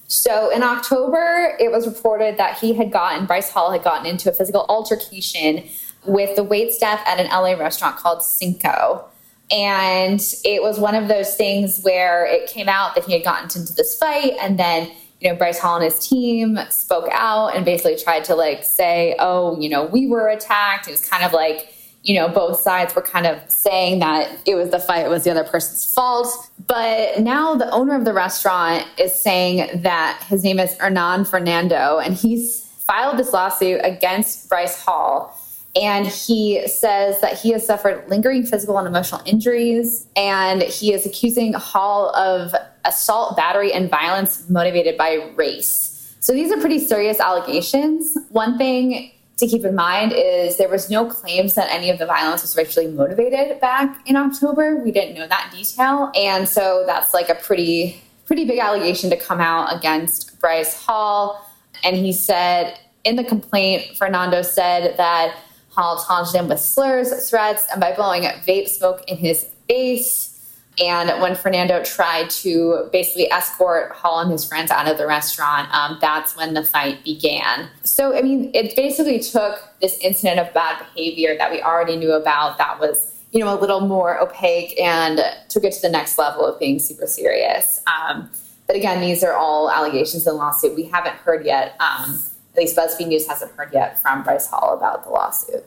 So 0.08 0.50
in 0.50 0.62
October, 0.62 1.56
it 1.58 1.72
was 1.72 1.86
reported 1.86 2.36
that 2.36 2.58
he 2.58 2.74
had 2.74 2.92
gotten, 2.92 3.24
Bryce 3.24 3.48
Hall 3.48 3.72
had 3.72 3.82
gotten 3.82 4.04
into 4.04 4.30
a 4.30 4.34
physical 4.34 4.66
altercation 4.68 5.66
with 6.04 6.36
the 6.36 6.44
wait 6.44 6.72
staff 6.72 7.00
at 7.06 7.18
an 7.18 7.28
LA 7.28 7.54
restaurant 7.54 7.96
called 7.96 8.22
Cinco. 8.22 9.08
And 9.50 10.20
it 10.44 10.62
was 10.62 10.78
one 10.78 10.94
of 10.94 11.08
those 11.08 11.34
things 11.34 11.80
where 11.82 12.24
it 12.26 12.48
came 12.48 12.68
out 12.68 12.94
that 12.94 13.04
he 13.04 13.12
had 13.12 13.24
gotten 13.24 13.44
into 13.44 13.74
this 13.74 13.98
fight 13.98 14.32
and 14.40 14.58
then 14.58 14.90
you 15.20 15.30
know 15.30 15.36
Bryce 15.36 15.58
Hall 15.58 15.76
and 15.76 15.84
his 15.84 16.06
team 16.06 16.58
spoke 16.70 17.08
out 17.10 17.54
and 17.54 17.64
basically 17.64 17.96
tried 17.96 18.24
to 18.24 18.34
like 18.34 18.64
say, 18.64 19.16
"Oh, 19.18 19.58
you 19.58 19.68
know, 19.68 19.84
we 19.86 20.06
were 20.06 20.28
attacked." 20.28 20.88
It 20.88 20.90
was 20.90 21.08
kind 21.08 21.24
of 21.24 21.32
like 21.32 21.74
you 22.04 22.14
know 22.14 22.28
both 22.28 22.60
sides 22.60 22.94
were 22.94 23.02
kind 23.02 23.26
of 23.26 23.38
saying 23.48 23.98
that 23.98 24.30
it 24.46 24.54
was 24.54 24.70
the 24.70 24.78
fight 24.78 25.06
it 25.06 25.08
was 25.08 25.24
the 25.24 25.30
other 25.30 25.42
person's 25.42 25.92
fault 25.92 26.50
but 26.66 27.18
now 27.18 27.54
the 27.54 27.68
owner 27.70 27.96
of 27.96 28.04
the 28.04 28.12
restaurant 28.12 28.86
is 28.98 29.14
saying 29.14 29.82
that 29.82 30.22
his 30.28 30.44
name 30.44 30.60
is 30.60 30.76
hernan 30.78 31.24
fernando 31.24 31.98
and 31.98 32.14
he's 32.14 32.66
filed 32.86 33.18
this 33.18 33.32
lawsuit 33.32 33.80
against 33.82 34.48
bryce 34.48 34.80
hall 34.82 35.40
and 35.76 36.06
he 36.06 36.66
says 36.68 37.20
that 37.20 37.38
he 37.38 37.50
has 37.50 37.66
suffered 37.66 38.08
lingering 38.08 38.46
physical 38.46 38.78
and 38.78 38.86
emotional 38.86 39.20
injuries. 39.24 40.06
And 40.14 40.62
he 40.62 40.92
is 40.92 41.04
accusing 41.04 41.52
Hall 41.54 42.14
of 42.14 42.54
assault, 42.84 43.36
battery, 43.36 43.72
and 43.72 43.90
violence 43.90 44.48
motivated 44.48 44.96
by 44.96 45.32
race. 45.34 46.14
So 46.20 46.32
these 46.32 46.52
are 46.52 46.60
pretty 46.60 46.78
serious 46.78 47.18
allegations. 47.18 48.16
One 48.30 48.56
thing 48.56 49.10
to 49.38 49.48
keep 49.48 49.64
in 49.64 49.74
mind 49.74 50.12
is 50.12 50.58
there 50.58 50.68
was 50.68 50.88
no 50.88 51.06
claims 51.06 51.54
that 51.54 51.68
any 51.70 51.90
of 51.90 51.98
the 51.98 52.06
violence 52.06 52.42
was 52.42 52.56
racially 52.56 52.86
motivated 52.86 53.60
back 53.60 54.00
in 54.06 54.14
October. 54.14 54.76
We 54.76 54.92
didn't 54.92 55.16
know 55.16 55.26
that 55.26 55.50
detail. 55.52 56.12
And 56.14 56.48
so 56.48 56.84
that's 56.86 57.12
like 57.12 57.28
a 57.28 57.34
pretty 57.34 58.00
pretty 58.26 58.46
big 58.46 58.58
allegation 58.58 59.10
to 59.10 59.16
come 59.16 59.38
out 59.38 59.76
against 59.76 60.40
Bryce 60.40 60.82
Hall. 60.82 61.46
And 61.82 61.94
he 61.94 62.12
said 62.12 62.78
in 63.04 63.16
the 63.16 63.24
complaint, 63.24 63.98
Fernando 63.98 64.40
said 64.40 64.96
that 64.96 65.36
Hall 65.74 66.02
taunted 66.02 66.34
him 66.34 66.48
with 66.48 66.60
slurs, 66.60 67.28
threats, 67.28 67.66
and 67.70 67.80
by 67.80 67.94
blowing 67.94 68.22
vape 68.22 68.68
smoke 68.68 69.02
in 69.08 69.16
his 69.16 69.44
face. 69.68 70.30
And 70.78 71.20
when 71.22 71.36
Fernando 71.36 71.84
tried 71.84 72.30
to 72.30 72.88
basically 72.90 73.30
escort 73.30 73.92
Hall 73.92 74.20
and 74.20 74.30
his 74.30 74.44
friends 74.44 74.70
out 74.70 74.88
of 74.88 74.98
the 74.98 75.06
restaurant, 75.06 75.72
um, 75.72 75.98
that's 76.00 76.36
when 76.36 76.54
the 76.54 76.64
fight 76.64 77.04
began. 77.04 77.68
So, 77.84 78.16
I 78.16 78.22
mean, 78.22 78.50
it 78.54 78.74
basically 78.74 79.20
took 79.20 79.62
this 79.80 79.96
incident 79.98 80.40
of 80.40 80.52
bad 80.52 80.78
behavior 80.78 81.36
that 81.38 81.50
we 81.52 81.62
already 81.62 81.96
knew 81.96 82.12
about 82.12 82.58
that 82.58 82.80
was, 82.80 83.12
you 83.30 83.40
know, 83.40 83.56
a 83.56 83.58
little 83.58 83.80
more 83.80 84.20
opaque 84.20 84.78
and 84.80 85.20
took 85.48 85.62
it 85.62 85.72
to 85.74 85.82
the 85.82 85.90
next 85.90 86.18
level 86.18 86.44
of 86.44 86.58
being 86.58 86.80
super 86.80 87.06
serious. 87.06 87.80
Um, 87.86 88.30
but 88.66 88.74
again, 88.74 89.00
these 89.00 89.22
are 89.22 89.34
all 89.34 89.70
allegations 89.70 90.26
in 90.26 90.32
the 90.32 90.38
lawsuit. 90.38 90.74
We 90.74 90.84
haven't 90.84 91.14
heard 91.16 91.46
yet. 91.46 91.80
Um, 91.80 92.20
at 92.54 92.58
least 92.58 92.76
BuzzFeed 92.76 93.08
News 93.08 93.26
hasn't 93.26 93.52
heard 93.52 93.70
yet 93.72 94.00
from 94.00 94.22
Bryce 94.22 94.46
Hall 94.46 94.76
about 94.76 95.04
the 95.04 95.10
lawsuit. 95.10 95.64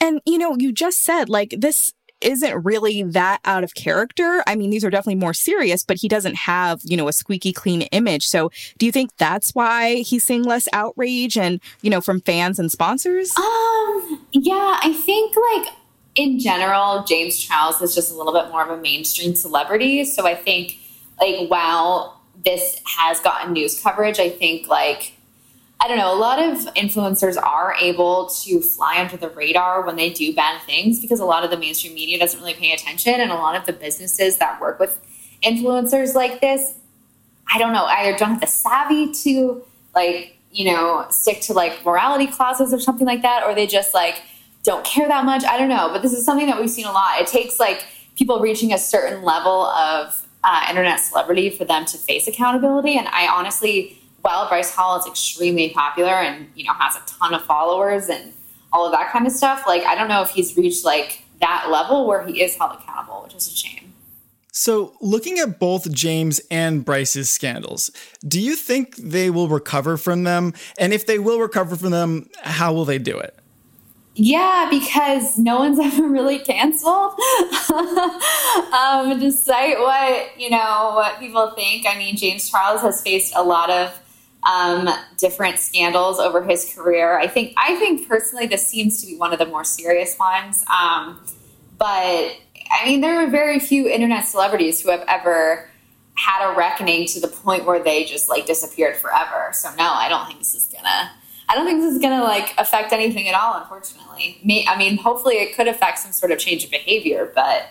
And, 0.00 0.20
you 0.24 0.38
know, 0.38 0.56
you 0.56 0.72
just 0.72 1.02
said 1.02 1.28
like 1.28 1.54
this 1.58 1.92
isn't 2.20 2.64
really 2.64 3.02
that 3.02 3.40
out 3.44 3.64
of 3.64 3.74
character. 3.74 4.44
I 4.46 4.54
mean, 4.54 4.70
these 4.70 4.84
are 4.84 4.90
definitely 4.90 5.16
more 5.16 5.34
serious, 5.34 5.82
but 5.82 5.96
he 5.96 6.06
doesn't 6.06 6.36
have, 6.36 6.80
you 6.84 6.96
know, 6.96 7.08
a 7.08 7.12
squeaky 7.12 7.52
clean 7.52 7.82
image. 7.82 8.26
So 8.26 8.50
do 8.78 8.86
you 8.86 8.92
think 8.92 9.10
that's 9.16 9.54
why 9.54 9.96
he's 9.96 10.22
seeing 10.22 10.44
less 10.44 10.68
outrage 10.72 11.36
and, 11.36 11.60
you 11.80 11.90
know, 11.90 12.00
from 12.00 12.20
fans 12.20 12.60
and 12.60 12.70
sponsors? 12.70 13.36
Um, 13.36 14.24
yeah, 14.30 14.78
I 14.82 14.92
think 15.04 15.34
like 15.36 15.74
in 16.14 16.38
general, 16.38 17.04
James 17.04 17.38
Charles 17.38 17.80
is 17.82 17.94
just 17.94 18.12
a 18.12 18.14
little 18.14 18.32
bit 18.32 18.50
more 18.50 18.62
of 18.62 18.70
a 18.70 18.80
mainstream 18.80 19.34
celebrity. 19.34 20.04
So 20.04 20.24
I 20.24 20.36
think 20.36 20.78
like 21.20 21.50
while 21.50 22.20
this 22.44 22.80
has 22.98 23.20
gotten 23.20 23.52
news 23.52 23.80
coverage, 23.80 24.18
I 24.18 24.30
think 24.30 24.68
like 24.68 25.14
I 25.82 25.88
don't 25.88 25.98
know, 25.98 26.14
a 26.14 26.16
lot 26.16 26.38
of 26.38 26.58
influencers 26.74 27.36
are 27.42 27.74
able 27.80 28.28
to 28.44 28.60
fly 28.60 29.00
under 29.00 29.16
the 29.16 29.28
radar 29.30 29.84
when 29.84 29.96
they 29.96 30.10
do 30.10 30.32
bad 30.32 30.62
things 30.62 31.00
because 31.00 31.18
a 31.18 31.24
lot 31.24 31.42
of 31.42 31.50
the 31.50 31.56
mainstream 31.56 31.94
media 31.94 32.20
doesn't 32.20 32.38
really 32.38 32.54
pay 32.54 32.72
attention. 32.72 33.14
And 33.14 33.32
a 33.32 33.34
lot 33.34 33.56
of 33.56 33.66
the 33.66 33.72
businesses 33.72 34.38
that 34.38 34.60
work 34.60 34.78
with 34.78 35.00
influencers 35.42 36.14
like 36.14 36.40
this, 36.40 36.74
I 37.52 37.58
don't 37.58 37.72
know, 37.72 37.84
either 37.86 38.16
don't 38.16 38.30
have 38.30 38.40
the 38.40 38.46
savvy 38.46 39.10
to 39.24 39.64
like, 39.92 40.38
you 40.52 40.72
know, 40.72 41.06
stick 41.10 41.40
to 41.42 41.52
like 41.52 41.84
morality 41.84 42.28
clauses 42.28 42.72
or 42.72 42.78
something 42.78 43.06
like 43.06 43.22
that, 43.22 43.42
or 43.42 43.52
they 43.52 43.66
just 43.66 43.92
like 43.92 44.22
don't 44.62 44.84
care 44.84 45.08
that 45.08 45.24
much. 45.24 45.42
I 45.42 45.58
don't 45.58 45.68
know. 45.68 45.90
But 45.92 46.02
this 46.02 46.12
is 46.12 46.24
something 46.24 46.46
that 46.46 46.60
we've 46.60 46.70
seen 46.70 46.86
a 46.86 46.92
lot. 46.92 47.20
It 47.20 47.26
takes 47.26 47.58
like 47.58 47.84
people 48.16 48.38
reaching 48.38 48.72
a 48.72 48.78
certain 48.78 49.24
level 49.24 49.64
of 49.66 50.24
uh, 50.44 50.66
internet 50.68 51.00
celebrity 51.00 51.50
for 51.50 51.64
them 51.64 51.84
to 51.86 51.98
face 51.98 52.28
accountability. 52.28 52.96
And 52.96 53.08
I 53.08 53.26
honestly, 53.26 53.98
while 54.22 54.48
Bryce 54.48 54.74
Hall 54.74 54.98
is 54.98 55.06
extremely 55.06 55.70
popular 55.70 56.12
and 56.12 56.48
you 56.54 56.64
know 56.64 56.72
has 56.74 56.96
a 56.96 57.02
ton 57.06 57.34
of 57.34 57.44
followers 57.44 58.08
and 58.08 58.32
all 58.72 58.86
of 58.86 58.92
that 58.92 59.12
kind 59.12 59.26
of 59.26 59.32
stuff, 59.32 59.64
like 59.66 59.82
I 59.84 59.94
don't 59.94 60.08
know 60.08 60.22
if 60.22 60.30
he's 60.30 60.56
reached 60.56 60.84
like 60.84 61.22
that 61.40 61.68
level 61.70 62.06
where 62.06 62.26
he 62.26 62.42
is 62.42 62.56
held 62.56 62.78
accountable, 62.80 63.22
which 63.24 63.34
is 63.34 63.46
a 63.48 63.54
shame. 63.54 63.92
So, 64.54 64.94
looking 65.00 65.38
at 65.38 65.58
both 65.58 65.90
James 65.90 66.38
and 66.50 66.84
Bryce's 66.84 67.30
scandals, 67.30 67.90
do 68.26 68.38
you 68.38 68.54
think 68.54 68.96
they 68.96 69.30
will 69.30 69.48
recover 69.48 69.96
from 69.96 70.24
them? 70.24 70.52
And 70.78 70.92
if 70.92 71.06
they 71.06 71.18
will 71.18 71.40
recover 71.40 71.74
from 71.74 71.90
them, 71.90 72.28
how 72.42 72.74
will 72.74 72.84
they 72.84 72.98
do 72.98 73.18
it? 73.18 73.34
Yeah, 74.14 74.68
because 74.70 75.38
no 75.38 75.58
one's 75.58 75.78
ever 75.82 76.06
really 76.06 76.38
canceled. 76.38 77.12
um, 78.74 79.18
despite 79.18 79.78
what 79.78 80.38
you 80.38 80.50
know, 80.50 80.92
what 80.94 81.18
people 81.18 81.50
think. 81.52 81.86
I 81.86 81.96
mean, 81.96 82.16
James 82.16 82.50
Charles 82.50 82.82
has 82.82 83.00
faced 83.00 83.32
a 83.34 83.42
lot 83.42 83.70
of 83.70 83.98
um, 84.44 84.88
different 85.18 85.58
scandals 85.58 86.18
over 86.18 86.42
his 86.42 86.72
career. 86.74 87.18
I 87.18 87.28
think 87.28 87.54
I 87.56 87.76
think 87.76 88.08
personally 88.08 88.46
this 88.46 88.66
seems 88.66 89.00
to 89.00 89.06
be 89.06 89.16
one 89.16 89.32
of 89.32 89.38
the 89.38 89.46
more 89.46 89.64
serious 89.64 90.18
ones. 90.18 90.64
Um, 90.68 91.24
but 91.78 92.36
I 92.72 92.84
mean, 92.86 93.00
there 93.00 93.20
are 93.20 93.28
very 93.28 93.58
few 93.58 93.88
internet 93.88 94.26
celebrities 94.26 94.80
who 94.80 94.90
have 94.90 95.04
ever 95.06 95.68
had 96.14 96.50
a 96.50 96.56
reckoning 96.56 97.06
to 97.06 97.20
the 97.20 97.28
point 97.28 97.64
where 97.64 97.82
they 97.82 98.04
just 98.04 98.28
like 98.28 98.46
disappeared 98.46 98.96
forever. 98.96 99.50
So 99.52 99.70
no, 99.76 99.90
I 99.92 100.08
don't 100.08 100.26
think 100.26 100.38
this 100.38 100.54
is 100.54 100.64
gonna. 100.64 101.10
I 101.48 101.54
don't 101.54 101.66
think 101.66 101.80
this 101.82 101.94
is 101.94 102.00
gonna 102.00 102.22
like 102.22 102.54
affect 102.58 102.92
anything 102.92 103.28
at 103.28 103.34
all. 103.34 103.60
Unfortunately, 103.60 104.38
Me, 104.44 104.66
I 104.66 104.76
mean, 104.76 104.96
hopefully 104.96 105.36
it 105.36 105.54
could 105.54 105.68
affect 105.68 105.98
some 105.98 106.12
sort 106.12 106.32
of 106.32 106.38
change 106.38 106.64
of 106.64 106.70
behavior, 106.70 107.30
but 107.34 107.68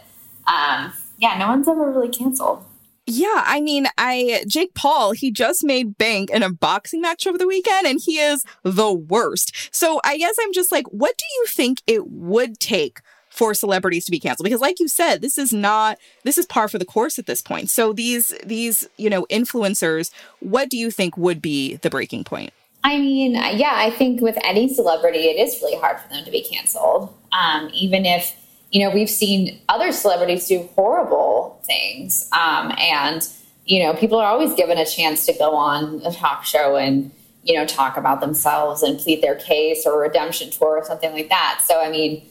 um, 0.48 0.94
yeah, 1.18 1.38
no 1.38 1.48
one's 1.48 1.68
ever 1.68 1.90
really 1.92 2.10
canceled. 2.10 2.66
Yeah, 3.08 3.44
I 3.46 3.62
mean, 3.62 3.88
I 3.98 4.44
Jake 4.48 4.74
Paul, 4.74 5.12
he 5.12 5.32
just 5.32 5.64
made 5.64 5.98
bank 5.98 6.30
in 6.30 6.44
a 6.44 6.52
boxing 6.52 7.02
match 7.02 7.26
over 7.26 7.38
the 7.38 7.48
weekend 7.48 7.88
and 7.88 8.00
he 8.04 8.20
is 8.20 8.46
the 8.64 8.94
worst. 8.94 9.74
So 9.76 10.00
I 10.04 10.18
guess 10.18 10.36
I'm 10.42 10.54
just 10.54 10.72
like, 10.72 10.86
what 10.88 11.18
do 11.18 11.26
you 11.38 11.46
think 11.48 11.82
it 11.88 12.08
would 12.08 12.60
take 12.60 13.00
for 13.30 13.54
celebrities 13.54 14.06
to 14.06 14.12
be 14.12 14.20
canceled? 14.20 14.44
Because 14.44 14.62
like 14.62 14.80
you 14.80 14.88
said, 14.88 15.22
this 15.22 15.38
is 15.38 15.52
not 15.52 15.98
this 16.24 16.38
is 16.38 16.46
par 16.46 16.68
for 16.68 16.78
the 16.78 16.86
course 16.86 17.18
at 17.18 17.26
this 17.26 17.42
point. 17.42 17.70
So 17.70 17.92
these 17.92 18.34
these, 18.46 18.88
you 18.98 19.10
know, 19.10 19.26
influencers, 19.32 20.12
what 20.40 20.70
do 20.70 20.78
you 20.78 20.92
think 20.92 21.18
would 21.18 21.42
be 21.42 21.78
the 21.78 21.90
breaking 21.90 22.24
point? 22.24 22.54
I 22.84 22.98
mean, 22.98 23.34
yeah, 23.34 23.74
I 23.76 23.92
think 23.92 24.22
with 24.22 24.38
any 24.44 24.74
celebrity, 24.74 25.20
it 25.20 25.40
is 25.40 25.60
really 25.62 25.78
hard 25.78 26.00
for 26.00 26.10
them 26.10 26.26
to 26.26 26.32
be 26.32 26.44
canceled. 26.44 27.14
Um, 27.32 27.70
even 27.74 28.06
if 28.06 28.36
you 28.72 28.84
know, 28.84 28.94
we've 28.94 29.10
seen 29.10 29.60
other 29.70 29.92
celebrities 29.92 30.48
do 30.48 30.68
horrible 30.76 31.62
things. 31.66 32.28
Um, 32.32 32.74
and, 32.78 33.28
you 33.66 33.84
know, 33.84 33.94
people 33.94 34.18
are 34.18 34.32
always 34.32 34.54
given 34.54 34.78
a 34.78 34.86
chance 34.86 35.26
to 35.26 35.34
go 35.34 35.54
on 35.54 36.02
a 36.06 36.12
talk 36.12 36.46
show 36.46 36.78
and, 36.78 37.12
you 37.44 37.54
know, 37.56 37.66
talk 37.66 37.98
about 37.98 38.22
themselves 38.22 38.82
and 38.82 38.98
plead 38.98 39.22
their 39.22 39.36
case 39.36 39.86
or 39.86 40.00
redemption 40.00 40.50
tour 40.50 40.78
or 40.78 40.86
something 40.86 41.12
like 41.12 41.30
that. 41.30 41.62
So, 41.66 41.82
I 41.82 41.92
mean, 41.92 42.26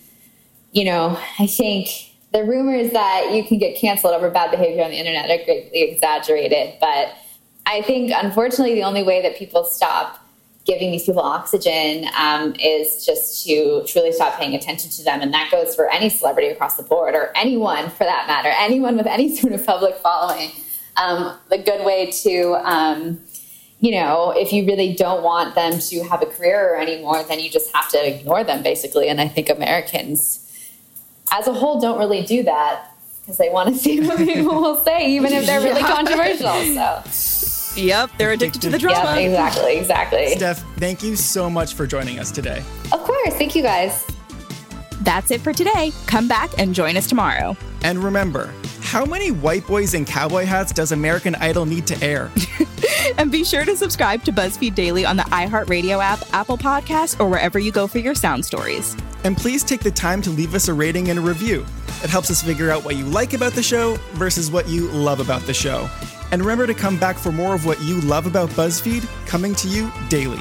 you 0.73 0.85
know, 0.85 1.19
I 1.39 1.47
think 1.47 1.89
the 2.33 2.45
rumors 2.45 2.93
that 2.93 3.33
you 3.35 3.45
can 3.45 3.59
get 3.59 3.77
canceled 3.77 4.15
over 4.15 4.31
bad 4.31 4.51
behavior 4.51 4.83
on 4.83 4.91
the 4.91 4.97
internet 4.97 5.29
are 5.29 5.45
greatly 5.45 5.83
exaggerated. 5.83 6.75
But 6.81 7.15
I 7.67 7.83
think, 7.83 8.13
unfortunately, 8.15 8.75
the 8.75 8.85
only 8.85 9.03
way 9.03 9.21
that 9.23 9.37
people 9.37 9.65
stop 9.65 10.20
giving 10.71 10.93
these 10.93 11.03
people 11.03 11.21
oxygen 11.21 12.07
um, 12.17 12.55
is 12.61 13.05
just 13.05 13.45
to 13.45 13.83
truly 13.89 14.13
stop 14.13 14.39
paying 14.39 14.55
attention 14.55 14.89
to 14.89 15.03
them. 15.03 15.21
And 15.21 15.35
that 15.35 15.51
goes 15.51 15.75
for 15.75 15.91
any 15.91 16.09
celebrity 16.09 16.47
across 16.49 16.77
the 16.77 16.85
board 16.85 17.17
or 17.17 17.33
anyone 17.35 17.91
for 17.91 18.05
that 18.05 18.29
matter, 18.29 18.53
anyone 18.57 18.97
with 18.97 19.09
any 19.09 19.35
sort 19.41 19.53
of 19.53 19.67
public 19.67 19.97
following. 19.97 20.51
Um, 20.97 21.37
the 21.49 21.59
good 21.59 21.85
way 21.85 22.11
to, 22.23 22.55
um, 22.63 23.21
you 23.81 23.91
know, 23.91 24.31
if 24.37 24.53
you 24.53 24.65
really 24.65 24.95
don't 24.95 25.25
want 25.25 25.57
them 25.57 25.81
to 25.81 26.05
have 26.05 26.23
a 26.23 26.27
career 26.27 26.77
anymore, 26.77 27.25
then 27.25 27.41
you 27.41 27.51
just 27.51 27.75
have 27.75 27.89
to 27.91 28.07
ignore 28.07 28.45
them 28.45 28.63
basically. 28.63 29.09
And 29.09 29.21
I 29.21 29.27
think 29.27 29.49
Americans 29.51 30.47
as 31.33 31.49
a 31.49 31.53
whole 31.53 31.81
don't 31.81 31.99
really 31.99 32.23
do 32.23 32.45
that 32.45 32.93
because 33.23 33.39
they 33.39 33.49
want 33.49 33.71
to 33.71 33.75
see 33.87 34.01
what 34.07 34.19
people 34.19 34.61
will 34.61 34.85
say, 34.85 35.17
even 35.17 35.33
if 35.33 35.47
they're 35.47 35.61
really 35.61 35.83
controversial. 35.97 36.53
So. 36.75 37.30
Yep, 37.77 38.11
they're 38.19 38.33
addicted 38.33 38.63
to 38.63 38.71
the 38.71 38.79
drama. 38.79 39.21
Yep, 39.21 39.31
exactly, 39.31 39.77
exactly. 39.77 40.29
Steph, 40.37 40.59
thank 40.77 41.03
you 41.03 41.17
so 41.17 41.49
much 41.49 41.75
for 41.75 41.87
joining 41.87 42.19
us 42.19 42.31
today. 42.31 42.63
Of 42.93 43.01
course. 43.01 43.35
Thank 43.35 43.55
you 43.55 43.63
guys. 43.63 44.07
That's 45.03 45.31
it 45.31 45.41
for 45.41 45.53
today. 45.53 45.93
Come 46.07 46.29
back 46.29 46.51
and 46.59 46.75
join 46.75 46.97
us 46.97 47.07
tomorrow. 47.07 47.57
And 47.83 47.99
remember, 47.99 48.53
how 48.83 49.05
many 49.05 49.31
white 49.31 49.67
boys 49.67 49.95
in 49.95 50.05
cowboy 50.05 50.45
hats 50.45 50.73
does 50.73 50.93
American 50.93 51.35
Idol 51.37 51.65
need 51.65 51.87
to 51.87 52.05
air? 52.05 52.31
and 53.19 53.33
be 53.33 53.45
sure 53.45 53.65
to 53.65 53.77
subscribe 53.77 54.25
to 54.25 54.33
BuzzFeed 54.33 54.75
Daily 54.75 55.07
on 55.07 55.17
the 55.17 55.23
iHeartRadio 55.25 56.03
app, 56.03 56.23
Apple 56.33 56.59
Podcasts, 56.59 57.19
or 57.19 57.29
wherever 57.29 57.59
you 57.59 57.73
go 57.73 57.87
for 57.87 57.99
your 57.99 58.15
sound 58.15 58.45
stories. 58.45 58.97
And 59.25 59.37
please 59.37 59.63
take 59.65 59.81
the 59.81 59.91
time 59.91 60.21
to 60.23 60.31
leave 60.31 60.55
us 60.55 60.69
a 60.69 60.75
rating 60.75 61.09
and 61.09 61.19
a 61.19 61.23
review. 61.23 61.65
It 62.03 62.11
helps 62.11 62.31
us 62.31 62.43
figure 62.43 62.71
out 62.71 62.85
what 62.85 62.97
you 62.97 63.05
like 63.05 63.33
about 63.33 63.53
the 63.53 63.63
show 63.63 63.97
versus 64.15 64.51
what 64.51 64.69
you 64.69 64.89
love 64.89 65.21
about 65.21 65.43
the 65.43 65.55
show. 65.55 65.89
And 66.33 66.43
remember 66.43 66.67
to 66.67 66.75
come 66.75 66.99
back 66.99 67.17
for 67.17 67.33
more 67.33 67.55
of 67.55 67.67
what 67.67 67.81
you 67.83 68.01
love 68.03 68.27
about 68.27 68.51
BuzzFeed 68.51 69.07
coming 69.27 69.55
to 69.57 69.69
you 69.69 69.91
daily. 70.09 70.41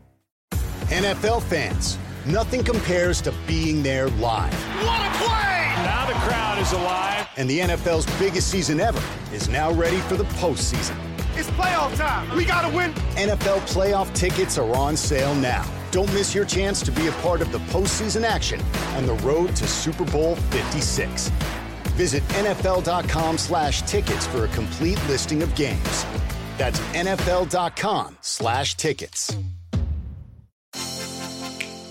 NFL 0.91 1.41
fans, 1.43 1.97
nothing 2.25 2.65
compares 2.65 3.21
to 3.21 3.33
being 3.47 3.81
there 3.81 4.09
live. 4.09 4.53
What 4.83 4.99
a 4.99 5.23
play! 5.23 5.73
Now 5.85 6.05
the 6.05 6.11
crowd 6.15 6.57
is 6.59 6.73
alive. 6.73 7.29
And 7.37 7.49
the 7.49 7.59
NFL's 7.59 8.05
biggest 8.19 8.49
season 8.49 8.81
ever 8.81 9.01
is 9.33 9.47
now 9.47 9.71
ready 9.71 9.99
for 9.99 10.17
the 10.17 10.25
postseason. 10.41 10.97
It's 11.37 11.49
playoff 11.51 11.95
time. 11.95 12.35
We 12.35 12.43
got 12.43 12.69
to 12.69 12.75
win. 12.75 12.91
NFL 13.15 13.61
playoff 13.73 14.13
tickets 14.13 14.57
are 14.57 14.75
on 14.75 14.97
sale 14.97 15.33
now. 15.35 15.65
Don't 15.91 16.13
miss 16.13 16.35
your 16.35 16.43
chance 16.43 16.81
to 16.81 16.91
be 16.91 17.07
a 17.07 17.13
part 17.23 17.41
of 17.41 17.53
the 17.53 17.59
postseason 17.71 18.23
action 18.25 18.59
on 18.97 19.05
the 19.05 19.13
road 19.23 19.55
to 19.55 19.67
Super 19.67 20.03
Bowl 20.03 20.35
56. 20.35 21.29
Visit 21.95 22.21
NFL.com 22.33 23.37
slash 23.37 23.81
tickets 23.83 24.27
for 24.27 24.43
a 24.43 24.49
complete 24.49 24.99
listing 25.07 25.41
of 25.41 25.55
games. 25.55 26.05
That's 26.57 26.81
NFL.com 26.93 28.17
slash 28.19 28.75
tickets. 28.75 29.33